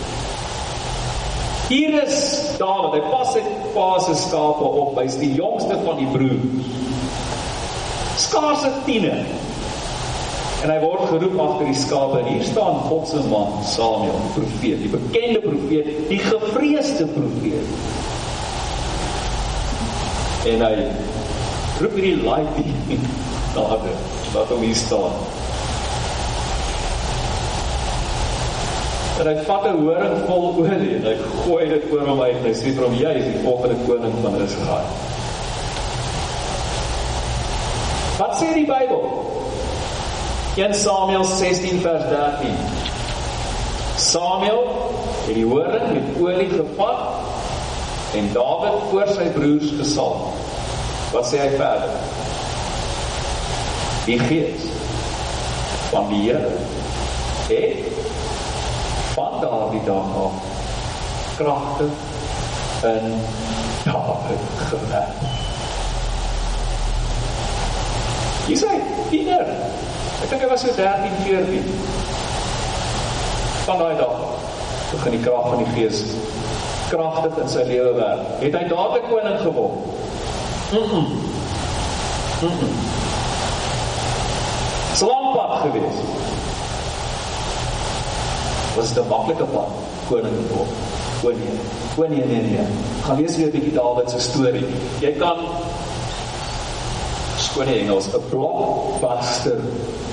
Hier 1.71 2.03
is 2.03 2.17
Dawid, 2.59 2.97
hy 2.97 3.11
pas 3.11 3.29
sy 3.31 3.41
pa 3.75 3.91
se 4.03 4.15
skape 4.25 4.71
op, 4.83 4.97
hy's 4.99 5.15
die 5.21 5.31
jongste 5.37 5.77
van 5.85 6.01
die 6.01 6.09
broers. 6.11 6.73
Skaars 8.19 8.65
'n 8.67 8.83
tiener. 8.85 9.23
En 10.61 10.69
hy 10.69 10.77
word 10.83 11.07
geroep 11.09 11.39
agter 11.41 11.69
die 11.71 11.77
skape 11.77 12.19
en 12.21 12.27
hier 12.29 12.43
staan 12.45 12.83
God 12.85 13.07
se 13.09 13.21
man 13.31 13.55
Samuel, 13.65 14.19
profeet, 14.35 14.83
die 14.83 14.91
bekende 14.93 15.41
profeet, 15.41 15.89
die 16.11 16.19
gevreesde 16.21 17.07
profeet. 17.15 17.71
En 20.51 20.61
hy 20.67 20.75
roep 21.81 21.97
hierdie 21.97 22.21
laaitjie 22.21 22.99
daar 23.55 23.87
wat 24.35 24.53
hom 24.53 24.61
hier 24.61 24.77
staan. 24.77 25.17
En 29.21 29.27
hy 29.31 29.35
vat 29.49 29.65
'n 29.65 29.81
horing 29.81 30.15
vol 30.29 30.47
olie 30.61 30.95
en 30.99 31.09
hy 31.09 31.17
gooi 31.41 31.65
dit 31.73 31.89
oor 31.91 32.07
hom 32.09 32.21
uit 32.21 32.37
en 32.37 32.47
hy 32.51 32.53
sê 32.61 32.77
vir 32.77 32.85
hom 32.85 32.95
jy 33.01 33.17
is 33.17 33.27
die 33.33 33.43
volgende 33.43 33.81
koning 33.89 34.15
van 34.21 34.41
Israel. 34.45 34.87
Wat 38.21 38.37
sê 38.37 38.53
die 38.53 38.69
Bybel? 38.69 39.30
1 40.55 40.73
Samuel 40.75 41.23
16 41.23 41.79
vers 41.81 42.03
13. 42.09 42.55
Samuel 43.95 44.65
het 45.25 45.35
die 45.35 45.45
horing 45.45 45.93
met 45.93 46.17
olie 46.19 46.49
gevat 46.49 46.99
en 48.13 48.27
Dawid 48.33 48.81
voor 48.89 49.07
sy 49.15 49.29
broers 49.31 49.69
gesalf. 49.77 50.35
Wat 51.13 51.29
sê 51.29 51.39
hy 51.39 51.53
verder? 51.55 51.93
Die 54.09 54.17
gees 54.19 54.65
van 55.93 56.11
die 56.11 56.19
Here 56.25 56.51
het 57.47 58.03
van 59.13 59.39
daardie 59.39 59.83
dag 59.87 60.11
af 60.25 60.35
kragtig 61.37 61.95
in 62.91 63.15
Dawid 63.87 64.51
gewerk. 64.67 65.23
Jy 68.51 68.59
sê, 68.59 68.75
Pieter, 69.07 69.47
ek 70.23 70.29
dink 70.29 70.41
hy 70.41 70.49
was 70.49 70.61
so 70.61 70.73
13, 70.75 71.11
14. 71.25 71.63
Van 73.65 73.77
daai 73.81 73.97
dag 73.97 74.15
begin 74.91 75.11
die 75.17 75.23
krag 75.23 75.49
van 75.49 75.63
die 75.63 75.71
Gees 75.75 76.03
kragtig 76.91 77.37
in 77.39 77.49
sy 77.49 77.63
lewe 77.69 77.93
werk. 77.95 78.23
Het 78.41 78.55
hy 78.57 78.63
dadelik 78.67 79.05
koning 79.09 79.37
geword? 79.39 79.75
Mhm. 80.71 81.03
Mhm. 82.41 82.71
Slampad 84.99 85.61
gewees 85.63 86.01
was 88.75 88.93
dit 88.93 89.03
'n 89.03 89.07
maklike 89.07 89.43
pad 89.43 89.69
koning 90.07 90.35
te 90.47 90.53
word. 90.53 90.69
O 91.23 91.29
nee. 91.29 91.57
O 91.97 92.03
nee 92.09 92.25
nee 92.25 92.41
nee. 92.41 92.65
Gaan 93.03 93.17
lees 93.19 93.35
weer 93.35 93.47
'n 93.47 93.51
bietjie 93.51 93.73
Dawid 93.73 94.09
se 94.09 94.19
storie. 94.19 94.65
Jy 94.99 95.11
kan 95.11 95.37
skone 97.51 97.73
Engels 97.79 98.07
'n 98.07 98.23
blockbuster 98.29 99.59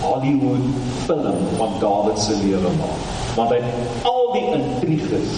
Hollywood 0.00 0.64
film 1.06 1.38
van 1.56 1.72
Dawid 1.80 2.18
se 2.18 2.34
lewe 2.42 2.70
maak. 2.78 3.00
Want 3.36 3.50
hy 3.50 3.60
al 4.02 4.32
die 4.32 4.46
intriges 4.58 5.30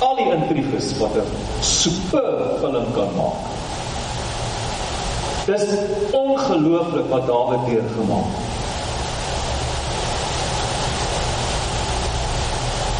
al 0.00 0.16
die 0.16 0.28
intriges 0.36 0.92
wat 0.98 1.16
'n 1.16 1.30
super 1.60 2.28
film 2.60 2.92
kan 2.94 3.10
maak. 3.16 3.40
Dis 5.46 5.64
ongelooflik 6.12 7.08
wat 7.08 7.26
Dawid 7.26 7.66
deurgemaak 7.66 8.28
het. 8.36 8.46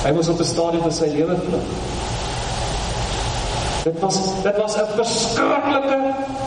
Hy 0.07 0.13
moes 0.15 0.29
op 0.29 0.41
'n 0.41 0.45
stadium 0.45 0.83
van 0.83 0.93
sy 0.93 1.07
lewe 1.13 1.37
vlug. 1.45 1.69
Dit 3.93 4.01
was 4.01 4.17
dit 4.43 4.57
was 4.57 4.75
'n 4.77 4.87
verskriklike, 4.95 5.99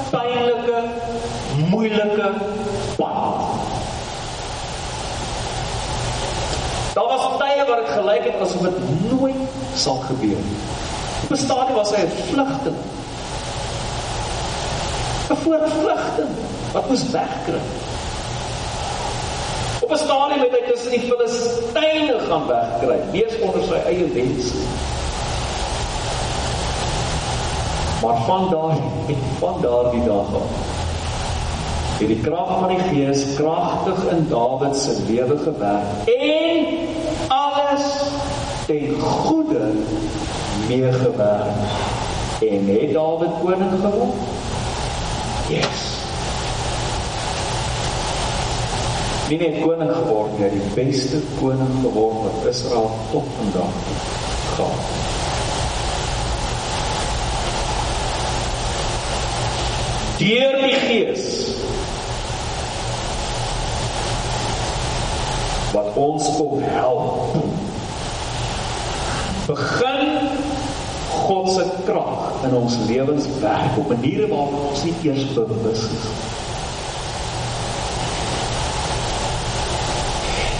pynlike, 0.10 0.80
moeilike 1.70 2.32
pad. 2.96 3.36
Daar 6.94 7.04
was 7.04 7.26
tye 7.38 7.66
waar 7.68 7.80
dit 7.82 7.90
gelyk 7.98 8.24
het 8.24 8.42
asof 8.42 8.62
dit 8.62 8.78
nooit 9.12 9.36
sal 9.76 9.96
gebeur 9.96 10.42
nie. 10.50 10.60
Op 11.24 11.32
'n 11.32 11.36
stadium 11.36 11.76
was 11.76 11.90
hy 11.90 12.02
'n 12.04 12.12
vlugteling. 12.30 12.86
'n 15.30 15.36
voortvlugting 15.44 16.34
wat 16.74 16.88
moes 16.90 17.10
wegkry. 17.10 17.62
Op 19.80 19.92
'n 19.92 19.98
stadium 19.98 20.40
het 20.40 20.52
hy 20.52 20.72
tussen 20.72 20.92
die 20.92 21.00
Filistyne 21.00 22.20
gaan 22.28 22.48
wegkry, 22.48 23.00
wees 23.12 23.40
onder 23.40 23.64
sy 23.64 23.80
eie 23.86 24.08
wens. 24.14 24.54
Maar 28.02 28.22
van 28.26 28.50
daardie 28.50 29.18
van 29.40 29.62
daardie 29.62 30.04
dag 30.04 30.36
af 30.36 30.80
het 32.02 32.08
die 32.08 32.20
krag 32.20 32.60
van 32.60 32.68
die 32.68 32.80
Gees 32.80 33.34
kragtig 33.36 34.06
in 34.10 34.28
Dawid 34.30 34.76
se 34.78 35.04
lewe 35.08 35.38
gewerk 35.38 36.10
en 36.10 36.66
alles 37.28 37.86
ten 38.66 39.00
goeie 39.00 39.68
meegewerk 40.68 41.62
en 42.40 42.68
het 42.68 42.94
Dawid 42.94 43.38
koning 43.44 43.72
geword? 43.82 44.14
Yes. 45.48 45.86
Nie 49.30 49.38
net 49.38 49.62
koning 49.62 49.94
geword 49.94 50.40
nie, 50.40 50.50
die 50.58 50.74
beste 50.74 51.22
koning 51.38 51.78
geword 51.86 52.26
wat 52.26 52.50
Israel 52.50 52.90
tot 53.12 53.30
vandag 53.38 53.80
gehad 54.56 54.90
het. 54.90 55.01
Deur 60.22 60.58
die 60.62 60.74
Gees 60.78 61.24
wat 65.74 65.96
ons 65.98 66.28
kom 66.36 66.60
help. 66.62 67.38
Begin 69.48 70.12
God 71.10 71.50
se 71.56 71.66
krag 71.88 72.46
in 72.46 72.54
ons 72.54 72.78
lewens 72.86 73.26
werk 73.42 73.80
op 73.82 73.90
maniere 73.90 74.28
waarvan 74.30 74.70
ons 74.70 74.84
nie 74.84 74.94
eers 75.10 75.26
bewus 75.34 75.88
is. 75.90 76.06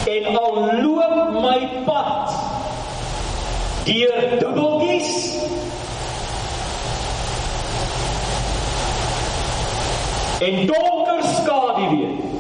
En 0.10 0.42
al 0.42 0.58
loop 0.82 1.38
my 1.38 1.60
pad 1.86 2.34
deur 3.86 4.26
dubbeltjies 4.42 5.41
en 10.42 10.66
donker 10.68 11.24
skaduwee 11.36 12.32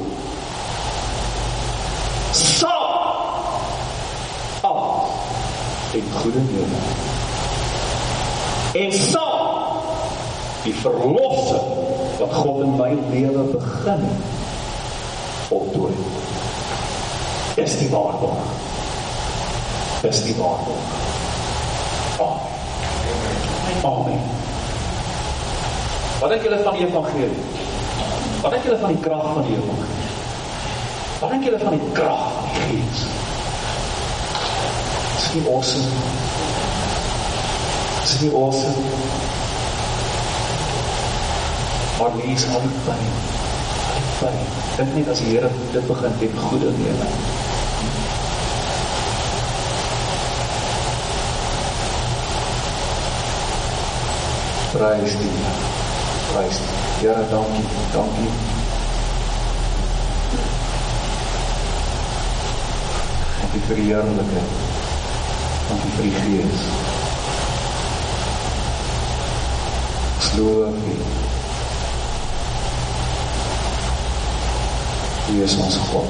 en 5.94 6.12
goede 6.12 6.40
lewe. 6.40 6.80
En 8.72 8.94
sal 8.94 9.64
die 10.64 10.74
verlossing 10.74 11.62
wat 12.20 12.34
God 12.34 12.62
in 12.64 12.76
my 12.76 12.98
lewe 13.10 13.44
begin 13.52 14.06
voltooi. 15.48 15.94
Is 17.56 17.78
die 17.78 17.90
waarheid. 17.90 18.38
Is 20.02 20.24
die 20.24 20.36
waarheid. 20.36 20.78
Amen. 22.20 22.40
Amen. 23.84 24.22
Wat 26.22 26.30
dink 26.30 26.46
julle 26.46 26.62
van 26.64 26.74
die 26.78 26.88
evangelie? 26.88 27.71
Wat 28.42 28.52
dink 28.52 28.64
julle 28.64 28.78
van 28.78 28.90
die 28.90 29.02
krag 29.06 29.34
van 29.34 29.44
die 29.46 29.54
evangelie? 29.54 30.06
Wat 31.20 31.30
dink 31.30 31.44
julle 31.46 31.60
van 31.62 31.76
die 31.78 31.92
krag 31.94 32.22
van 32.38 32.48
die 32.54 32.62
Gees? 32.70 33.04
Is 35.18 35.28
nie 35.34 35.44
awesome? 35.52 36.00
Is 38.04 38.16
nie 38.22 38.32
awesome? 38.40 38.88
Maar 42.00 42.18
lees 42.18 42.48
al 42.50 42.66
die. 42.66 42.82
Al 42.90 42.98
die 44.00 44.10
pijn. 44.24 44.42
Dink 44.80 44.98
net 44.98 45.14
as 45.14 45.22
die 45.22 45.36
Heere 45.36 45.54
dit 45.76 45.88
begin 45.94 46.18
ten 46.24 46.42
goede 46.48 46.74
neem. 46.82 47.06
Prijs 54.74 55.22
die. 55.22 55.30
Prijs 55.30 55.91
die. 56.34 56.60
Heere, 57.00 57.26
dankie. 57.30 57.66
Dankie. 57.94 58.32
Dankie 63.42 63.62
vir 63.68 63.76
die 63.76 63.88
heerlijkheid. 63.94 64.52
Dankie 65.70 65.92
vir 65.96 66.04
die 66.04 66.16
gees. 66.22 66.66
Sloof 70.30 70.78
nie. 70.86 71.00
U 75.32 75.44
is 75.44 75.56
ons 75.56 75.76
God. 75.76 76.08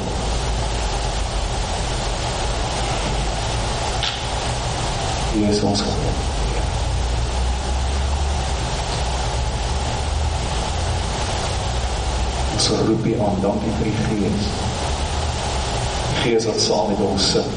U 5.35 5.47
is 5.49 5.63
ons 5.63 5.81
God. 5.81 6.30
Ons 12.61 12.69
roep 12.85 13.05
u 13.05 13.13
aan, 13.25 13.37
dankie 13.41 13.71
vir 13.77 13.87
die 13.89 14.03
gees. 14.05 14.49
Die 16.09 16.19
gees 16.21 16.45
wat 16.45 16.59
saam 16.61 16.91
met 16.91 16.99
ons 17.01 17.29
sit 17.33 17.47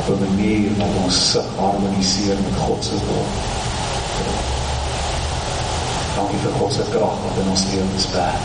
op 0.00 0.10
'n 0.12 0.18
manier 0.24 0.74
wat 0.80 0.98
ons 1.04 1.20
sig 1.30 1.46
harmoniseer 1.56 2.36
met 2.44 2.58
God 2.64 2.84
se 2.84 2.98
wil. 3.06 3.24
Dankie 6.16 6.42
vir 6.44 6.52
God 6.58 6.72
se 6.72 6.84
krag 6.90 7.16
wat 7.24 7.40
in 7.40 7.50
ons 7.50 7.64
lewens 7.72 8.06
werk. 8.12 8.44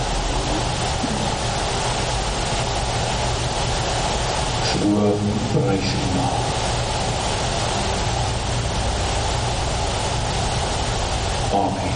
Loof 4.95 5.19
en 5.31 5.39
prys 5.51 5.91
U 5.91 6.07
naam. 6.15 6.41
Amen. 11.63 11.95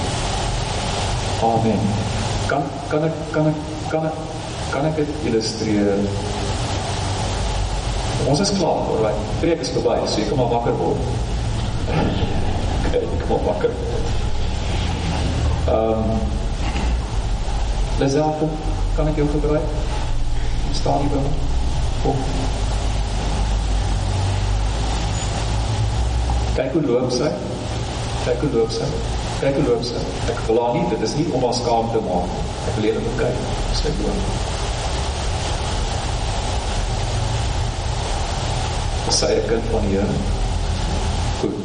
Amen. 1.41 2.10
Kan 2.51 2.63
kan 2.91 3.03
ek 3.07 3.13
kan 3.31 3.47
ek 3.47 3.59
kan 3.91 4.05
ek 4.05 4.15
kan 4.71 4.85
ek 4.85 4.97
dit 4.99 5.11
illustreer? 5.29 6.01
Ons 8.27 8.41
is 8.43 8.51
klaar, 8.57 8.81
alright. 8.91 9.21
Preek 9.39 9.63
is 9.63 9.71
verby, 9.71 9.95
so 10.03 10.19
jy 10.19 10.25
kan 10.27 10.41
maar 10.41 10.51
wakker 10.51 10.75
word. 10.81 10.99
Okay, 12.89 13.05
kom 13.21 13.31
maar 13.31 13.45
wakker. 13.45 13.71
Ehm 15.71 16.11
um, 16.11 16.27
Lisel, 18.03 18.49
kan 18.97 19.07
ek 19.13 19.23
jou 19.23 19.29
gebruik? 19.31 19.71
Staan 20.81 21.07
jy 21.07 21.15
by? 21.15 21.23
Kom. 22.03 22.19
Kyk 26.59 26.75
hoe 26.75 26.85
loop 26.91 27.15
sy. 27.15 27.33
Kyk 28.27 28.43
hoe 28.43 28.53
loop 28.59 28.79
sy. 28.81 29.20
Kyk 29.41 29.55
hoe 29.57 29.63
loop 29.65 29.81
sy. 29.81 29.97
Ek 30.29 30.39
wil 30.45 30.59
haar 30.61 30.75
nie, 30.75 30.83
dit 30.91 31.01
is 31.01 31.13
nie 31.17 31.23
om 31.33 31.41
haar 31.41 31.55
skaam 31.57 31.87
te 31.89 32.01
maak. 32.05 32.33
Ek 32.69 32.75
wil 32.77 32.85
eerlik 32.91 33.15
kyk. 33.17 33.39
Sy 33.79 33.93
loop. 33.97 34.19
Sy 39.09 39.31
is 39.37 39.41
'n 39.41 39.49
kind 39.49 39.65
van 39.71 39.87
die 39.87 39.97
Here. 39.97 40.19
Goed. 41.39 41.57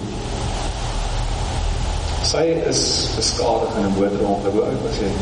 Sy 2.30 2.46
is 2.72 2.80
beskadig 3.18 3.76
in 3.76 3.84
'n 3.90 3.94
motorongeluk. 3.98 4.52
Hoe 4.56 4.64
oud 4.70 4.82
was 4.88 4.96
sy? 4.96 5.12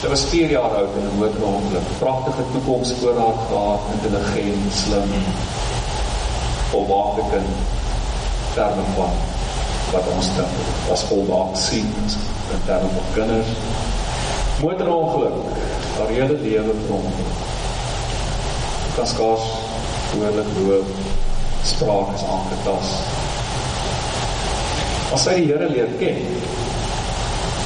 Sy 0.00 0.14
was 0.14 0.24
4 0.30 0.50
jaar 0.50 0.78
oud 0.78 0.96
in 1.02 1.10
'n 1.10 1.18
motorongeluk. 1.18 1.86
Pragtige 1.98 2.42
toekoms 2.52 2.94
voor 3.00 3.18
haar 3.18 3.38
gehad, 3.50 3.82
intelligent, 3.94 4.72
slim. 4.72 5.10
Volwaardige 6.70 7.30
kind 7.30 7.54
terme 8.54 8.84
van 8.96 9.33
wat 9.92 10.06
ons 10.14 10.28
dink 10.36 10.92
as 10.92 11.04
volwaardig 11.10 11.60
sien 11.60 11.90
in 12.54 12.62
terme 12.66 12.88
van 12.94 13.10
kinders. 13.14 13.52
Motorongeluk, 14.62 15.36
haar 15.98 16.12
hele 16.14 16.38
lewe 16.42 16.74
kom. 16.88 17.06
Kan 18.94 19.06
skaars 19.06 19.46
behoorlik 20.12 20.50
loop, 20.66 20.94
spraak 21.62 22.14
is 22.14 22.24
aangetast. 22.36 22.94
As 25.14 25.26
sy 25.26 25.36
die 25.40 25.50
Here 25.50 25.68
leer 25.70 25.92
ken, 26.00 26.22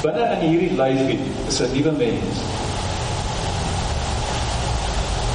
binne 0.03 0.27
in 0.35 0.45
hierdie 0.47 0.75
lyfie 0.79 1.21
is 1.49 1.61
'n 1.61 1.73
nuwe 1.77 1.93
mens. 2.03 2.45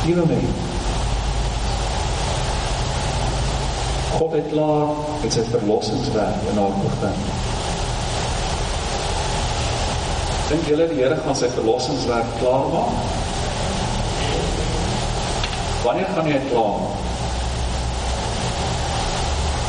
Nuwe 0.05 0.25
mens. 0.33 0.62
God 4.13 4.31
het 4.31 4.47
klaar 4.51 4.87
met 5.21 5.33
sy 5.33 5.41
verlossingswerk 5.49 6.49
in 6.51 6.57
haar 6.61 6.75
begin. 6.81 7.15
Dink 10.49 10.67
julle 10.69 10.85
die 10.91 10.99
Here 11.01 11.17
gaan 11.23 11.37
sy 11.39 11.49
verlossingswerk 11.55 12.29
klaar 12.37 12.67
maak? 12.73 13.15
Wanneer 15.83 16.13
gaan 16.13 16.29
hy 16.29 16.35
dit 16.37 16.45
klaar 16.51 16.77
maak? 16.83 17.01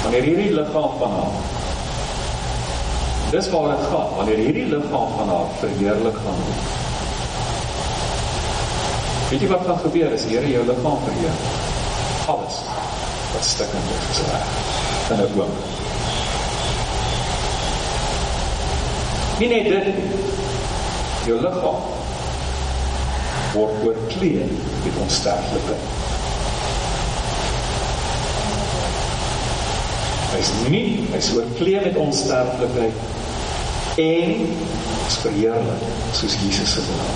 Wanneer 0.05 0.29
hierdie 0.29 0.53
liggaam 0.61 1.01
van 1.01 1.19
haar 1.19 1.43
Dis 3.33 3.49
waar 3.51 3.73
dit 3.73 3.87
gaan, 3.91 4.13
wanneer 4.17 4.45
hierdie 4.45 4.67
liggaam 4.69 5.17
van 5.17 5.33
haar 5.33 5.49
verheerlik 5.59 6.21
gaan 6.27 6.45
word. 6.45 6.71
Weet 9.33 9.41
jy 9.41 9.49
wat 9.57 9.67
gaan 9.67 9.85
gebeur 9.89 10.15
as 10.15 10.29
die 10.29 10.37
Here 10.37 10.53
jou 10.59 10.69
liggaam 10.69 11.01
verheerlik? 11.09 11.61
Alles 12.37 12.65
wat 13.35 13.45
stikkend 13.45 13.91
is, 13.97 14.07
is 14.13 14.23
reg 14.31 14.49
in 15.11 15.19
'n 15.25 15.41
oom. 15.41 15.55
Nie 19.39 19.49
net 19.49 19.69
dit 19.75 19.89
jou 21.27 21.41
liggaam 21.41 21.83
word 23.55 23.85
oorklee 23.87 24.47
met 24.85 24.97
onsterflikheid. 25.03 25.87
Hy's 30.35 30.51
nie, 30.69 31.07
hy's 31.13 31.31
oorklee 31.37 31.81
met 31.85 31.97
onsterflikheid 31.97 32.95
en 34.03 34.33
is 35.07 35.19
verheerlik 35.23 35.87
soos 36.13 36.35
Jesus 36.43 36.73
se 36.75 36.83
wil. 36.89 37.13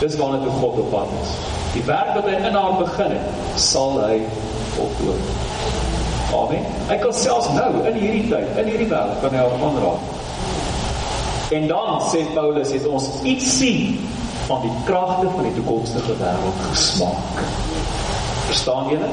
Dis 0.00 0.16
waarna 0.16 0.44
toe 0.44 0.52
God 0.60 0.78
op 0.78 0.90
pad 0.90 1.12
is. 1.22 1.34
Die 1.72 1.84
werk 1.84 2.14
wat 2.14 2.28
hy 2.28 2.36
in 2.48 2.56
haar 2.56 2.78
begin 2.80 3.12
het, 3.16 3.60
sal 3.60 3.98
hy 4.00 4.20
voltooi. 4.76 5.18
Amen. 6.34 6.64
Hy 6.88 6.96
kan 7.02 7.14
selfs 7.14 7.48
nou 7.54 7.70
in 7.86 7.98
hierdie 8.00 8.26
tyd, 8.30 8.52
in 8.60 8.70
hierdie 8.70 8.88
wêreld 8.90 9.20
kan 9.22 9.34
hy 9.34 9.42
haar 9.42 9.66
aanraak. 9.68 10.14
En 11.56 11.68
dan 11.70 12.00
sê 12.10 12.24
Paulus 12.34 12.72
het 12.74 12.86
ons 12.90 13.06
iets 13.22 13.50
sien 13.58 14.00
van 14.46 14.64
die 14.64 14.72
kragte 14.88 15.30
van 15.34 15.46
die 15.46 15.54
toekomstige 15.58 16.16
wêreld 16.20 16.64
gesmaak. 16.70 17.42
Verstaan 18.48 18.90
julle? 18.90 19.10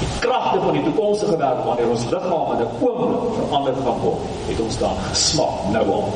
Die 0.00 0.08
kragte 0.24 0.60
van 0.64 0.72
die 0.78 0.84
toekomstige 0.88 1.36
wêreld 1.36 1.64
wanneer 1.68 1.92
ons 1.92 2.08
liggame 2.10 2.56
in 2.56 2.64
'n 2.64 2.88
oomblik 2.88 3.38
verander 3.38 3.78
gaan 3.84 4.00
word, 4.04 4.26
het 4.48 4.60
ons 4.60 4.78
dan 4.78 4.96
gesmaak 5.10 5.70
nou 5.72 5.86
al. 6.00 6.08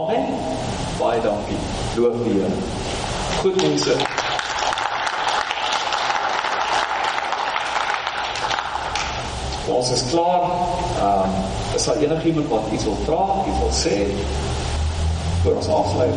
Amen. 0.00 0.24
Baie 0.98 1.20
dankie. 1.20 1.60
Loof 1.96 2.14
die 2.24 2.32
Here. 2.32 2.50
Goed 3.40 3.62
mense. 3.62 4.15
Ons 9.66 9.90
is 9.90 10.04
klaar. 10.10 10.50
Ehm 10.96 11.22
um, 11.22 11.44
is 11.74 11.84
daar 11.84 11.96
enigiemand 11.96 12.48
wat 12.48 12.60
iets 12.72 12.84
wil 12.84 12.96
vra, 13.04 13.24
iets 13.48 13.58
wil 13.58 13.72
sê 13.72 14.06
voor 15.42 15.56
ons 15.56 15.68
afsluit? 15.68 16.14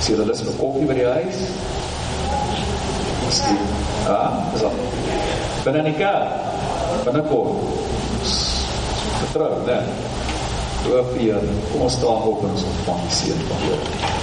Sien 0.00 0.16
hulle 0.16 0.32
is 0.32 0.42
vir 0.42 0.56
koffie 0.58 0.86
by 0.90 0.96
die 0.98 1.06
huis? 1.06 1.40
Miskien. 3.24 3.62
Ja, 4.06 4.20
is 4.54 4.60
dat. 4.66 4.72
Binne 5.64 5.82
die 5.86 5.96
kerk. 6.00 6.34
Binne 7.04 7.22
kom. 7.30 7.60
Vertrou, 9.20 9.52
né? 9.66 9.82
Doop 10.84 11.14
hier. 11.18 11.38
Kom 11.72 11.86
ons 11.86 12.00
staan 12.00 12.26
op 12.32 12.42
en 12.42 12.56
ons 12.56 12.66
ontvang 12.72 13.06
die 13.06 13.20
seën 13.20 13.46
van 13.48 13.68
die 13.68 14.19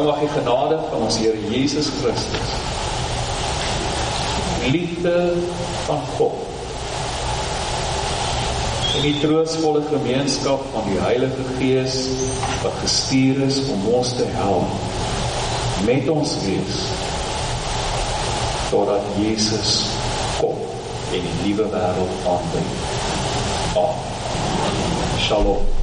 Nou 0.00 0.12
mag 0.12 0.20
die 0.22 0.28
genade 0.32 0.78
van 0.90 1.02
ons 1.04 1.16
Here 1.20 1.36
Jesus 1.52 1.90
Christus, 2.00 2.52
liefde 4.72 5.32
van 5.84 5.98
God 6.16 6.38
en 8.96 9.02
die 9.04 9.18
troostvolle 9.20 9.82
gemeenskap 9.90 10.62
van 10.72 10.88
die 10.88 10.96
Heilige 11.04 11.44
Gees 11.58 11.98
wat 12.62 12.78
gestuur 12.80 13.42
is 13.44 13.58
om 13.74 13.84
ons 13.92 14.14
te 14.16 14.24
help 14.38 14.72
met 15.84 16.08
ons 16.08 16.32
wees 16.46 16.78
totdat 18.70 19.04
Jesus 19.18 19.74
kom 20.38 20.64
en 21.12 21.28
die 21.28 21.36
nuwe 21.42 21.68
wêreld 21.76 22.24
aanbring. 22.36 22.72
Amen. 23.84 25.20
Shalom. 25.28 25.79